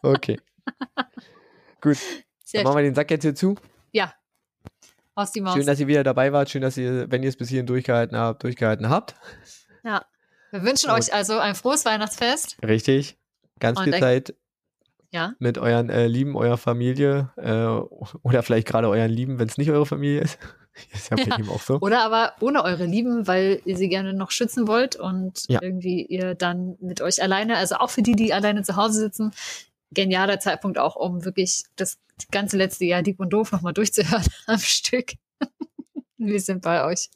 [0.01, 0.39] Okay.
[1.81, 1.97] Gut,
[2.45, 3.55] sehr dann machen wir den Sack jetzt hier zu.
[3.91, 4.13] ja,
[5.15, 5.55] aus die Maus.
[5.55, 6.49] Schön, dass ihr wieder dabei wart.
[6.49, 9.15] Schön, dass ihr, wenn ihr es bis hierhin durchgehalten habt, durchgehalten habt.
[9.83, 10.05] ja.
[10.51, 12.57] Wir wünschen Und- euch also ein frohes Weihnachtsfest.
[12.63, 13.17] Richtig.
[13.59, 14.33] Ganz Und viel Zeit
[15.11, 17.65] Ja, mit euren äh, Lieben, eurer Familie äh,
[18.21, 20.37] oder vielleicht gerade euren Lieben, wenn es nicht eure Familie ist.
[20.93, 21.37] ist ja bei Ja.
[21.39, 21.79] ihm auch so.
[21.79, 25.61] Oder aber ohne eure Lieben, weil ihr sie gerne noch schützen wollt und Ja.
[25.63, 29.31] irgendwie ihr dann mit euch alleine, also auch für die, die alleine zu Hause sitzen,
[29.91, 31.97] genialer Zeitpunkt auch, um wirklich das
[32.31, 35.13] ganze letzte Jahr Dieb und Doof nochmal durchzuhören am Stück.
[36.17, 37.09] Wir sind bei euch.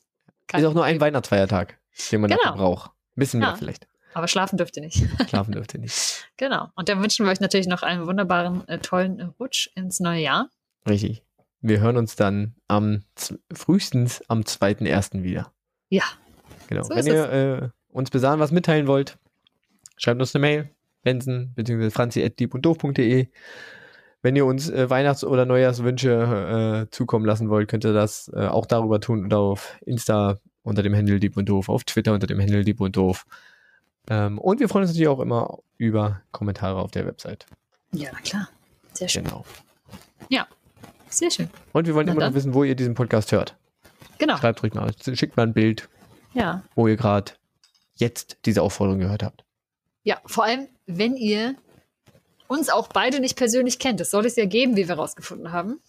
[0.47, 0.99] Kein Ist auch nur ein.
[0.99, 1.77] Weihnachtsfeiertag,
[2.11, 2.41] den man Genau.
[2.43, 2.89] dafür braucht.
[2.91, 3.55] Ein bisschen mehr Ja.
[3.55, 3.87] vielleicht.
[4.14, 5.03] Aber schlafen dürft ihr nicht.
[5.30, 6.28] Schlafen dürft ihr nicht.
[6.38, 6.70] genau.
[6.76, 10.49] Und dann wünschen wir euch natürlich noch einen wunderbaren, äh, tollen Rutsch ins neue Jahr.
[10.88, 11.24] Richtig.
[11.61, 13.03] Wir hören uns dann am
[13.53, 15.24] frühestens am 2.1.
[15.24, 15.51] wieder.
[15.89, 16.03] Ja.
[16.68, 16.84] Genau.
[16.84, 19.18] So Wenn ihr äh, uns bis dahin was mitteilen wollt,
[19.97, 20.70] schreibt uns eine Mail.
[21.03, 21.89] Benson bzw.
[21.89, 23.28] franzi.diebunddoof.de.
[24.22, 28.47] Wenn ihr uns äh, Weihnachts- oder Neujahrswünsche äh, zukommen lassen wollt, könnt ihr das äh,
[28.47, 32.28] auch darüber tun und auf Insta unter dem Handel Dieb und Doof, auf Twitter unter
[32.28, 33.26] dem Handel Dieb und Doof.
[34.10, 37.45] Ähm, und wir freuen uns natürlich auch immer über Kommentare auf der Website.
[37.91, 38.49] Ja, na klar.
[38.93, 39.24] Sehr schön.
[39.24, 39.45] Genau.
[41.10, 41.47] Sehr schön.
[41.74, 42.32] Und wir wollen Na immer dann.
[42.32, 43.56] noch wissen, wo ihr diesen Podcast hört.
[44.18, 44.36] Genau.
[44.38, 45.88] Schreibt ruhig mal, schickt mal ein Bild,
[46.34, 46.64] Ja.
[46.74, 47.34] wo ihr gerade
[47.93, 49.43] jetzt diese Aufforderung gehört habt.
[50.04, 51.54] Ja, vor allem, wenn ihr
[52.47, 53.99] uns auch beide nicht persönlich kennt.
[53.99, 55.80] Das soll es ja geben, wie wir rausgefunden haben.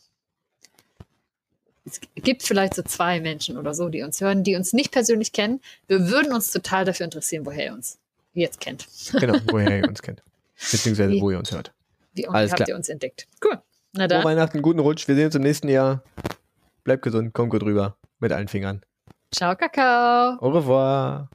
[1.87, 5.33] Es gibt vielleicht so zwei Menschen oder so, die uns hören, die uns nicht persönlich
[5.33, 5.61] kennen.
[5.87, 7.99] Wir würden uns total dafür interessieren, woher ihr uns
[8.43, 8.87] jetzt kennt.
[9.13, 10.23] Genau, woher ihr uns kennt.
[10.71, 11.21] Beziehungsweise Wie?
[11.21, 11.73] wo ihr uns hört.
[12.15, 12.69] Wie Alles habt klar.
[12.69, 13.27] ihr uns entdeckt?
[13.45, 13.61] Cool.
[13.93, 14.25] Na Frohe dann.
[14.25, 15.09] Weihnachten, guten Rutsch.
[15.09, 16.03] Wir sehen uns im nächsten Jahr.
[16.85, 17.97] Bleibt gesund, kommt gut rüber.
[18.19, 18.83] Mit allen Fingern.
[19.33, 20.39] Ciao, Kakao.
[20.39, 21.29] Au revoir.